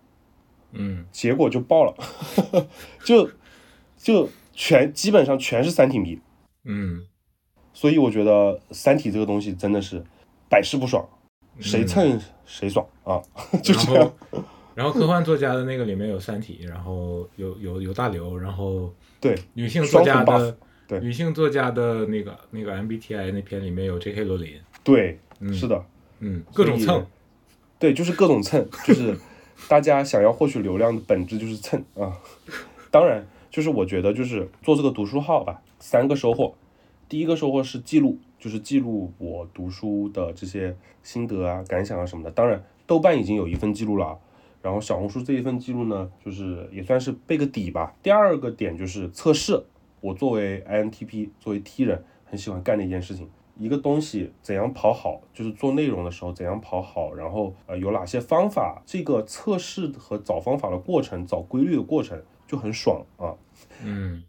[0.71, 1.95] 嗯结果就爆了，
[3.05, 3.29] 就
[3.97, 6.19] 就全基本上全是三体迷，
[6.63, 7.07] 嗯
[7.73, 10.03] 所以我觉得三体这个东西真的是
[10.49, 11.07] 百试不爽，
[11.59, 13.21] 谁蹭谁爽啊，
[13.63, 14.43] 就这样后。
[14.75, 20.57] 然后科幻作家的那个里面有《三体》，然后有有有大刘，然后对，女性作家的
[20.87, 24.25] 对女性作家的那个那个 MBTI 那篇里面有 J.K.
[24.25, 25.83] 罗琳，对，嗯是的，
[26.19, 27.03] 嗯，各种蹭，
[27.79, 29.17] 对，就是各种蹭，就是
[29.67, 32.19] 大家想要获取流量的本质就是蹭啊。
[32.91, 36.53] 当然，就是我觉得就是做这个读书号吧，三个收获。
[37.07, 42.31] 第一个收获是记录，就是记录我读书的这些心得啊、感想啊什么的。
[42.31, 44.17] 当然，豆瓣已经有一份记录了啊，
[44.65, 47.95] 然后小红书这一份记录呢，就是也算是备个底吧。
[48.01, 49.63] 第二个点就是测试，
[50.01, 53.29] 我作为 INTP，作为 T 人，很喜欢干的一件事情，
[53.59, 63.35] 一个东西怎样跑好，就是做内容的时候怎样跑好，然后呃有哪些方法，这个测试和找方法的过程，找规律的过程就很爽啊。
[63.83, 64.23] 嗯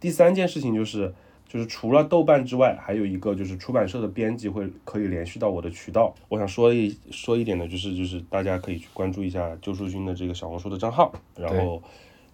[0.00, 1.14] 第三件事情就是，
[1.56, 6.14] 就是除了豆瓣之外，还有一个就是出版社的编辑会可以联系到我的渠道。
[6.28, 11.82] 我想说一说一点的，就是就是大家可以去关注一下救书君的这个小红书的账号，然后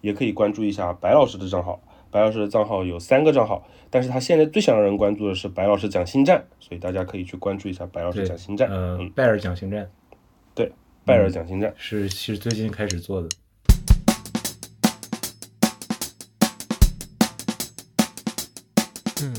[0.01, 1.81] 也可以关注一下白老师的账号。
[2.11, 8.69] 白老师的账号有三个账号，但是他现在最想让人关注的是白老师讲星战，所以大家可以去关注一下白老师讲星战。
[8.69, 9.89] 呃嗯，，拜尔讲星战
[10.53, 10.71] 对
[11.05, 11.73] 拜尔讲星战。
[11.77, 13.29] 是是最近开始做的。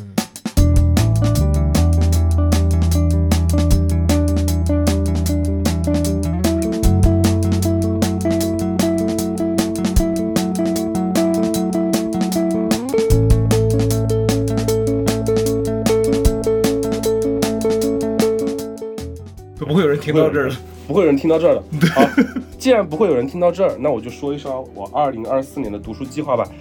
[19.58, 20.56] 都不会有人听到这儿了。
[20.86, 21.62] 不会有人听到这儿的。
[21.94, 22.06] 好，
[22.58, 26.46] 既然不会有人听到这儿，那我就说一说我二零二四年的读书计划吧。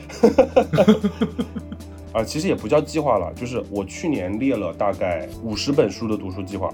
[2.13, 6.73] 啊，其实也不叫计划了，就是我去年列了大概五十本书的读书计划。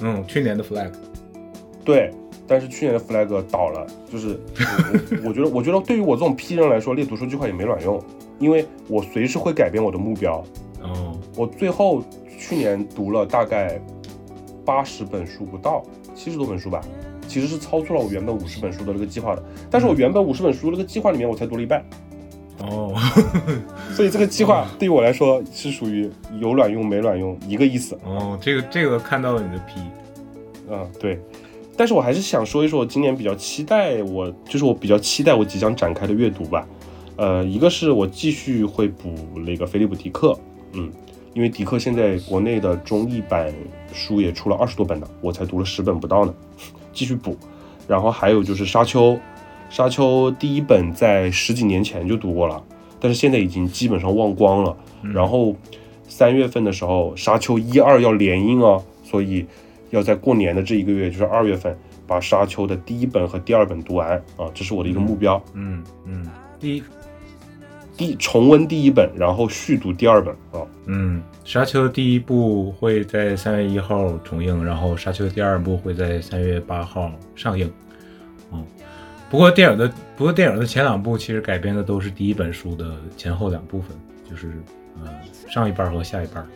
[0.00, 0.90] 嗯，去年的 flag。
[1.84, 2.10] 对，
[2.46, 4.40] 但是去年的 flag 倒了，就是
[5.22, 8.02] 我 我觉得，我觉得对于我这种 P 人来说，列读书计划也没卵用，
[8.38, 10.42] 因为我随时会改变我的目标。
[10.82, 12.02] 哦，我最后
[12.38, 13.80] 去年读了大概
[14.64, 15.82] 八十本书不到，
[16.14, 16.80] 七十多本书吧，
[17.28, 19.42] 其实是超出了我原本五十本书的那个计划的。
[19.70, 21.84] 但是我原本五十本书那个计划里面，我才读了一半，
[22.60, 22.94] 哦，
[23.94, 26.10] 所以这个计划对于我来说是属于
[26.40, 27.98] 有卵用没卵用一个意思。
[28.04, 29.80] 哦，这个这个看到了你的 P。
[30.70, 31.18] 嗯，对。
[31.76, 36.66] 但是我还是想说一说，我今年比较期待我，就是我比较期待我即将展开的阅读吧。
[37.16, 39.14] 呃，一个是我继续会补
[39.46, 40.38] 那个菲利普迪克，
[40.72, 40.90] 嗯，
[41.32, 43.52] 因为迪克现在国内的中译版
[43.92, 46.34] 书也出了二十多本了，我才读了十本不到呢，
[46.92, 47.36] 继续补。
[47.88, 49.18] 然后还有就是沙丘，
[49.70, 52.62] 沙丘第一本在十几年前就读过了，
[52.98, 54.76] 但是现在已经基本上忘光了。
[55.14, 55.54] 然后
[56.08, 59.46] 三月份的时候，沙丘一二要联映哦，所以
[59.90, 61.74] 要在过年的这一个月，就是二月份，
[62.04, 65.40] 把沙丘的第一本和第二本读完啊，这是我的一个目标。
[65.54, 66.26] 嗯嗯，
[66.58, 66.82] 第一，
[67.96, 70.66] 第重温第一本，然后续读第二本啊。
[70.86, 77.70] 嗯，沙丘第一部会在三月一号重映，然后沙丘第二部会在三月八号上映。
[79.30, 83.96] 嗯，不过电影的不过电影的前两部其实改编的都是第一本书的前后两部分，
[84.28, 84.52] 就是
[85.02, 85.08] 呃
[85.48, 86.46] 上一半和下一半。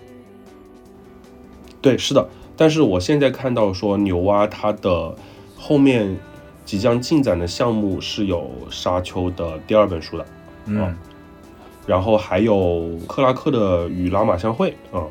[1.80, 2.28] 对，是的。
[2.56, 5.14] 但是我现在看到说牛蛙它的
[5.56, 6.16] 后面
[6.64, 10.26] 即将进展的项目是有沙丘的第二本书的，
[10.66, 10.96] 嗯
[11.86, 15.04] 然后还有克拉克的与拉玛相会啊、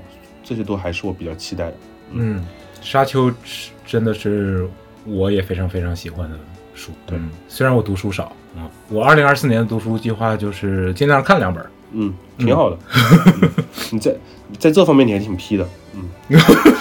[0.43, 1.73] 这些都还是我比较期待的。
[2.13, 2.43] 嗯，
[2.81, 4.67] 沙丘是真的是
[5.05, 6.37] 我也非常非常喜欢的
[6.75, 6.91] 书。
[7.05, 11.65] 对嗯，虽然我读书少啊、我二零二四年的读书计划就是尽量看两本。
[11.91, 12.77] 嗯，挺好的。
[13.43, 13.49] 嗯
[13.91, 14.15] 你在
[14.57, 16.09] 在这方面你还挺批的，嗯。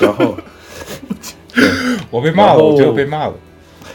[0.01, 0.37] 然后
[2.11, 3.35] 我被骂了我这个被骂了。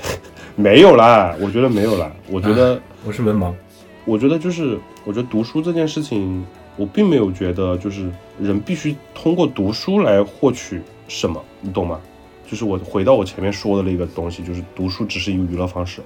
[0.55, 2.11] 没有啦，我觉得没有啦。
[2.29, 3.53] 我觉得，我是文盲。
[4.05, 6.45] 我觉得就是，我觉得读书这件事情，
[6.75, 8.09] 我并没有觉得就是
[8.39, 11.99] 人必须通过读书来获取什么，你懂吗？
[12.49, 16.01] 就是我回到我前面说的那个东西，就是读书只是一个娱乐方式。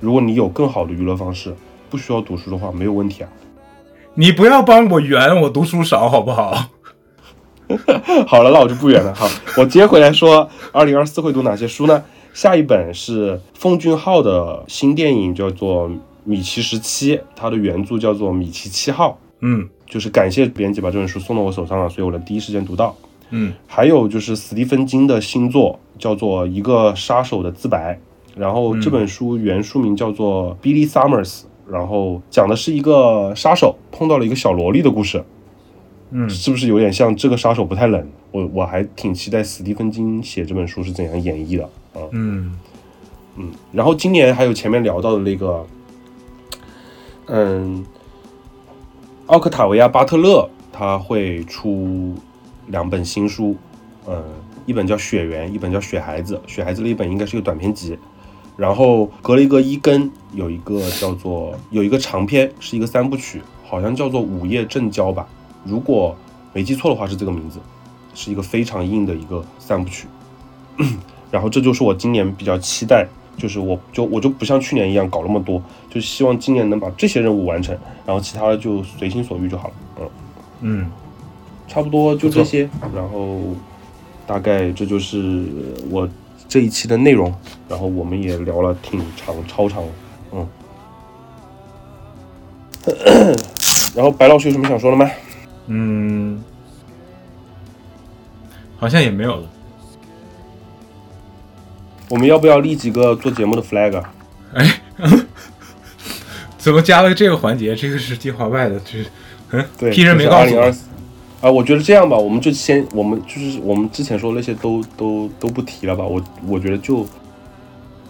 [0.00, 1.54] 如果你有更好的娱乐方式，
[1.88, 3.30] 不需要读书的话，没有问题啊。
[4.14, 6.68] 你不要帮我圆，我读书少好不好？
[8.28, 9.14] 好了，那我就不圆了。
[9.14, 9.26] 好，
[9.56, 12.04] 我接回来说，二零二四会读哪些书呢？
[12.34, 15.88] 下一本是奉俊昊的新电影，叫做
[16.24, 19.10] 《米奇十七》，它的原著叫做《米奇七号》。
[19.40, 22.94] 嗯就是感谢编辑把这本书送到我手上了，所以我能第一时间读到。
[23.34, 27.98] 嗯还有就是斯蒂芬金的新作，叫做《一个杀手的自白》，
[28.38, 35.24] 然后这本书原书名叫做《Billy Summers》，然后讲的是一个杀手碰到了一个小萝莉的故事。
[36.14, 38.06] 嗯是不是有点像这个杀手不太冷？
[38.32, 41.64] 我我还挺期待斯蒂芬金写这本书是怎样演绎的
[41.94, 42.04] 啊。
[42.10, 42.58] 嗯
[43.36, 45.64] 嗯，然后今年还有前面聊到的那个，
[47.28, 47.82] 嗯，
[49.24, 52.14] 奥克塔维亚·巴特勒他会出
[52.72, 53.54] 两本新书，
[54.08, 54.24] 嗯，
[54.66, 56.34] 一本叫《雪原》，一本叫《雪孩子》。
[56.52, 57.96] 《雪孩子》那一本应该是个短篇集，
[58.56, 65.28] 然后格雷格伊根有一个叫做有一个长篇，是一个三部曲，好像叫做《午夜正交》吧，
[65.64, 66.16] 如果
[66.54, 67.58] 没记错的话是这个名字，
[68.14, 70.08] 是一个非常硬的一个三部曲。
[71.30, 77.76] 然后这就是我今年比较期待，就是我就我就不像去年一样搞那么多，就希望今年能把这些任务完成，
[78.06, 79.74] 然后其他的就随心所欲就好了。
[79.98, 80.10] 嗯，
[80.60, 80.90] 嗯
[81.72, 82.68] 差不多就这些。
[82.94, 83.40] 然后
[84.26, 85.46] 大概这就是
[85.88, 86.06] 我
[86.46, 87.32] 这一期的内容。
[87.68, 89.82] 然后我们也聊了挺长，超长，
[90.32, 90.46] 嗯。
[93.94, 95.10] 然后白老师有什么想说的吗？
[95.68, 96.42] 嗯，
[98.76, 99.48] 好像也没有了。
[102.10, 103.96] 我们要不要立几个做节目的 flag？
[103.96, 104.12] 啊
[104.54, 104.80] 哎，
[106.58, 107.74] 怎么加了这个环节？
[107.74, 109.06] 这个是计划外的，这是
[109.52, 110.74] 嗯，对，批人没告诉我。
[111.42, 116.04] 啊，我觉得这样吧，我们就先，我们就是我们之前说的那些都都都不提了吧。
[116.04, 117.04] 我我觉得就，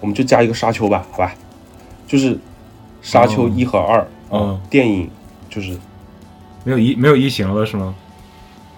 [0.00, 1.34] 我们就加一个沙丘吧，好吧？
[2.06, 2.38] 就是
[3.00, 5.08] 沙丘一和二嗯啊，电影
[5.48, 5.74] 就是
[6.62, 7.94] 没有一没有一行了是吗？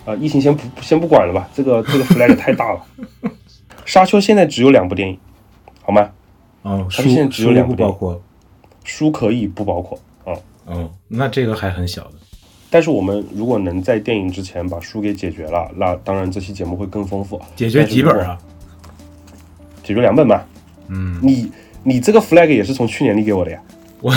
[0.07, 2.81] 啊，异形先不先不管了吧，这个这个 flag 太大了。
[3.85, 5.19] 沙丘现在只有两部电影，
[5.83, 6.09] 好吗？
[6.63, 8.23] 哦，他们现在书只有两部包括。
[8.85, 12.13] 书可以不包括啊，嗯，那这个还很小的。
[12.75, 17.41] 但是我们如果能在电影之前把书给解决了，那当然这期节目会更丰富。
[17.55, 18.37] 解决几本啊？
[19.85, 20.45] 解决两本吧。
[20.89, 21.49] 嗯，你
[21.85, 23.63] 你这个 flag 也是从去年立给我的呀？
[24.01, 24.13] 我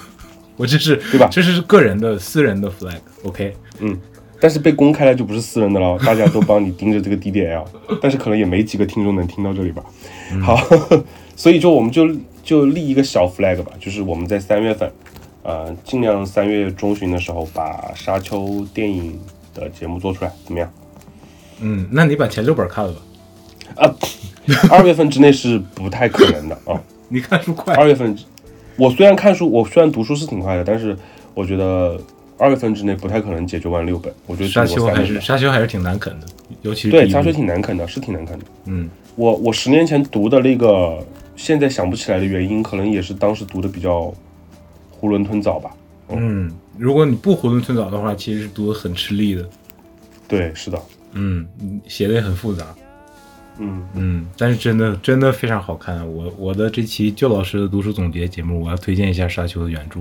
[0.56, 2.96] 我这是对吧这是个人的私人的 flag。
[3.24, 3.94] OK，嗯，
[4.40, 7.62] 但是被公开了就不是私人的了， 大家都帮你盯着这个 DDL，
[8.00, 9.84] 但是可能也没几个听众能听到这里吧。
[10.40, 10.58] 好，
[11.36, 12.08] 所以就我们就
[12.42, 14.90] 就立一个小 flag 吧，就是我们在三月份，
[15.48, 19.18] 呃，尽量三月中旬的时候把沙丘电影
[19.54, 20.70] 的节目做出来，怎么样？
[21.62, 23.00] 嗯，那你把前六本看了吧？
[23.76, 23.94] 啊
[24.70, 26.78] 二月份之内是不太可能的 啊。
[27.08, 27.74] 你看书快。
[27.76, 28.14] 二月份，
[28.76, 30.94] 我虽然看书，我虽然读书是挺快的，但是
[31.32, 31.98] 我觉得
[32.36, 34.12] 二月份之内不太可能解决完六本。
[34.26, 36.26] 我觉得沙丘还是沙丘还是挺难啃的，
[36.60, 38.44] 尤其是对沙丘挺难啃的，是挺难啃的。
[38.66, 41.02] 嗯我我十年前读的那个，
[41.36, 44.12] 现在想不起来的原因，可能也是当时读的比较
[45.00, 45.70] 囫囵吞枣吧。
[46.10, 49.48] 嗯，如果你不囫囵吞枣的话，其实是读的很吃力的。
[50.26, 51.46] 对，是的，嗯，
[51.86, 52.74] 写的也很复杂。
[53.58, 56.06] 嗯，嗯，但是真的真的非常好看。
[56.10, 60.00] 我我的这期旧老师的读书总结节目，我要推荐一下沙丘的原著。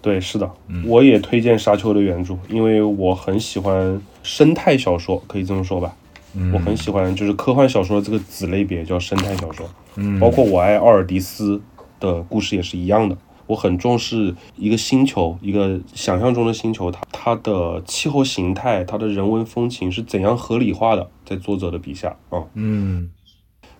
[0.00, 0.50] 对，是的，
[0.84, 5.94] 我也推荐沙丘的原著，因为我很喜欢生态小说，可以这么说吧。
[6.34, 11.60] 嗯我很喜欢就是科幻小说这个子类别叫生态小说，嗯，包括我爱奥尔迪斯
[12.00, 13.14] 的故事也是一样的。
[13.52, 23.10] 我很重视一个星球，一个想象中的星球，它它的气候形态、它的人文风情是怎样合理化的，在作者的笔下啊、嗯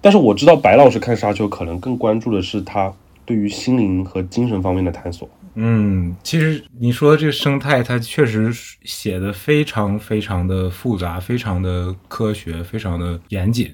[0.03, 2.93] 但是我知道白老师看沙丘可能更关注的是他
[3.24, 5.28] 对于心灵和精神方面的探索。
[5.55, 13.73] 嗯，其实你说的这个生态，它确实写的非常非常的复杂，非常的科学，非常的严谨。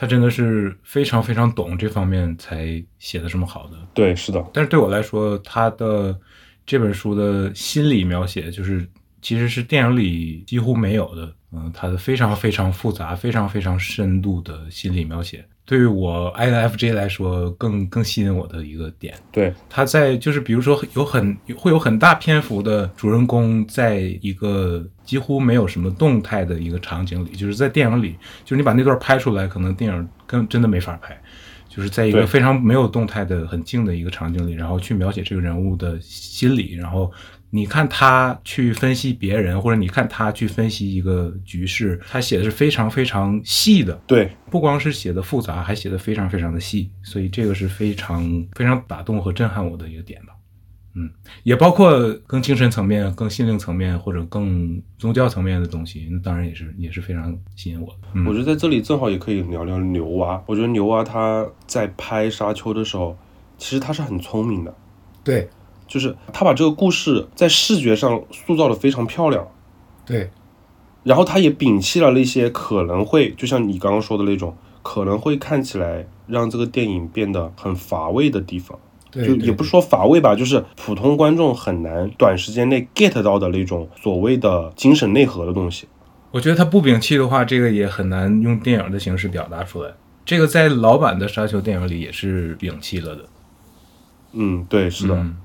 [0.00, 3.76] 他真的是非常非常懂这方面才写的这么好的。
[3.92, 6.18] 对，是的，但是对我来说，他的
[6.64, 8.88] 这本书的心理描写，就是
[9.20, 11.30] 其实是电影里几乎没有的。
[11.52, 19.14] 嗯，他的非常非常复杂、非常非常深度的心理描写，对于我 INFJ 来说更更吸引我的一个点。
[19.30, 31.16] 对，他在就是比如说有很会有很大篇幅的主人公在一个几乎没有什么动态的一个场景里，就是在电影里，就是你把那段拍出来，可能电影跟真的没法拍，
[31.68, 37.12] 就是在一个非常没有动态的很静的一个场景里，然后去描写这个人物的心理，然后
[37.50, 50.34] 你看他去分析别人，或者你看他去分析一个局势，他写的是非常非常细的，对，不光是写的复杂，还写的非常非常的细，所以这个是非常非常打动和震撼我的一个点吧。
[50.94, 51.08] 嗯，
[51.44, 58.08] 也包括更精神层面、更心灵层面或者更宗教层面的东西，那当然也是也是非常吸引我的。
[58.14, 60.42] 嗯、我觉得在这里正好也可以聊聊牛蛙。
[60.46, 63.16] 我觉得牛蛙他在拍沙丘的时候，
[63.56, 64.74] 其实他是很聪明的，
[65.22, 65.48] 对
[65.90, 69.44] 就是他把这个故事在视觉上塑造的非常漂亮，
[70.06, 70.30] 对
[71.02, 78.78] 然后他也摒弃了那些可能会，就像你刚刚说的那种，可能会看起来让这个电影变得很乏味的地方。
[79.10, 85.88] 对，就也不是说乏味吧，就是普通观众很难短时间内 get 到的那种所谓的精神内核的东西。
[86.30, 89.90] 我觉得他不摒弃的话，这个也很难用电影的形式表达出来。
[90.24, 93.24] 这个在老版的沙丘电影里也是摒弃了的。
[94.32, 95.36] 嗯，对，是的，嗯，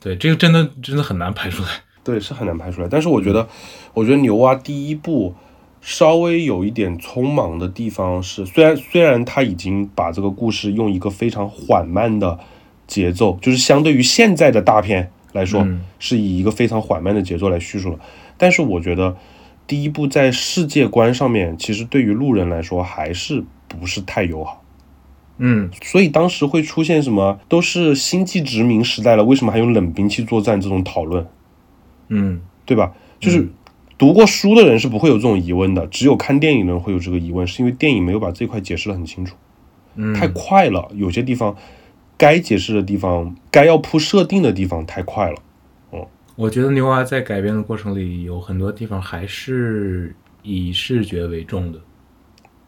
[0.00, 1.68] 对，这个真的真的很难拍出来。
[2.04, 2.88] 对，是很难拍出来。
[2.90, 3.48] 但是我觉得，
[3.94, 5.34] 我觉得牛蛙第一部
[5.80, 12.38] 稍微有一点匆忙的地方是，虽然虽然他已经把这个故事用一个非常缓慢的
[12.86, 17.98] 节奏，就是相对于现在的大片来说，嗯是以一个非常缓慢的节奏来叙述了。
[18.36, 19.16] 但是我觉得
[19.66, 24.64] 第一部在世界观上面，其实对于路人来说还是不是太友好。
[25.38, 31.26] 嗯，所以当时会出现什么都是星际殖民时代了，为什么还用冷兵器作战这种讨论？
[32.08, 32.92] 嗯对吧？
[33.18, 33.48] 就是
[33.96, 39.36] 读过书的人是不会有这种疑问的，只有看电影的人会有这个疑问，是因为电影没有把这块解释的很清楚，
[39.94, 41.56] 嗯，太快了，有些地方
[42.16, 45.36] 该解释的地方，该要铺设定的地方太快了。
[45.90, 46.06] 哦
[46.36, 51.80] 我觉得牛娃在改编的过程里有很多地方还是以视觉为重的。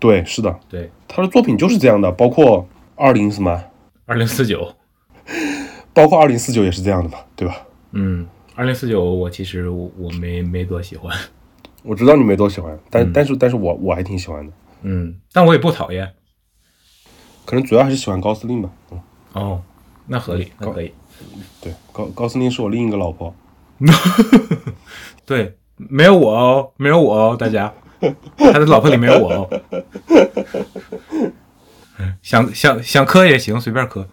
[0.00, 2.66] 对，是的，对，他的作品就是这样的，包括
[2.96, 3.62] 二零什么，
[4.06, 4.74] 二零四九，
[5.92, 7.54] 包括二零四九也是这样的嘛，对吧？
[7.92, 11.16] 嗯，二零四九我其实我我没没多喜欢，
[11.82, 14.52] 我知道你没多喜欢，但、嗯但是但是我我还挺喜欢的，
[14.82, 16.10] 嗯，但我也不讨厌。
[17.44, 18.70] 可能主要还是喜欢高司令吧。
[18.92, 19.00] 嗯，
[19.34, 19.62] 哦，
[20.06, 20.92] 那合理，那可以。
[21.60, 23.34] 对，高高司令是我另一个老婆。
[25.26, 27.72] 对，没有我哦，没有我哦，大家，
[28.36, 29.48] 他的老婆里没有我哦。
[31.98, 34.06] 嗯 想想想磕也行，随便磕。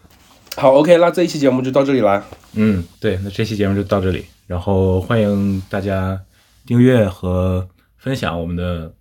[0.57, 2.23] 好，OK，那这一期节目就到这里啦。
[2.53, 6.19] 嗯，对，那这期节目就到这里，然后欢迎大家
[6.65, 8.91] 订阅和分享我们的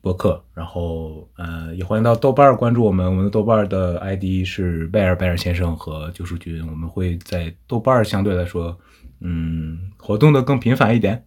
[0.00, 8.76] 博客，然后呃，也欢迎到豆瓣儿关注我们，我们的豆瓣儿的 ID 是贝尔贝尔先生和救赎君，我们会在豆瓣儿相对来说，
[9.20, 11.24] 嗯，活动的更频繁一点，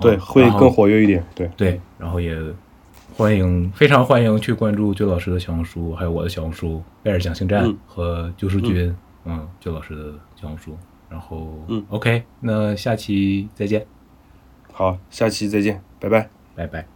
[0.00, 1.24] 对，会更活跃一点。
[1.34, 2.36] 对，对，然后也
[3.16, 8.94] 欢迎，非常欢迎去关注舅老师的小红书，还有我的小红书贝尔讲星战、嗯和救世军，
[9.24, 10.76] 嗯，舅老师的小红书。
[11.08, 13.84] 然后，嗯，OK，那下期再见，
[14.72, 16.28] 好，下期再见，拜拜。
[16.54, 16.86] 拜拜。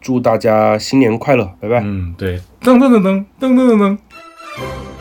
[0.00, 1.80] 祝大家新年快乐，拜拜。
[1.84, 4.95] 嗯，对，噔噔噔噔噔噔噔噔。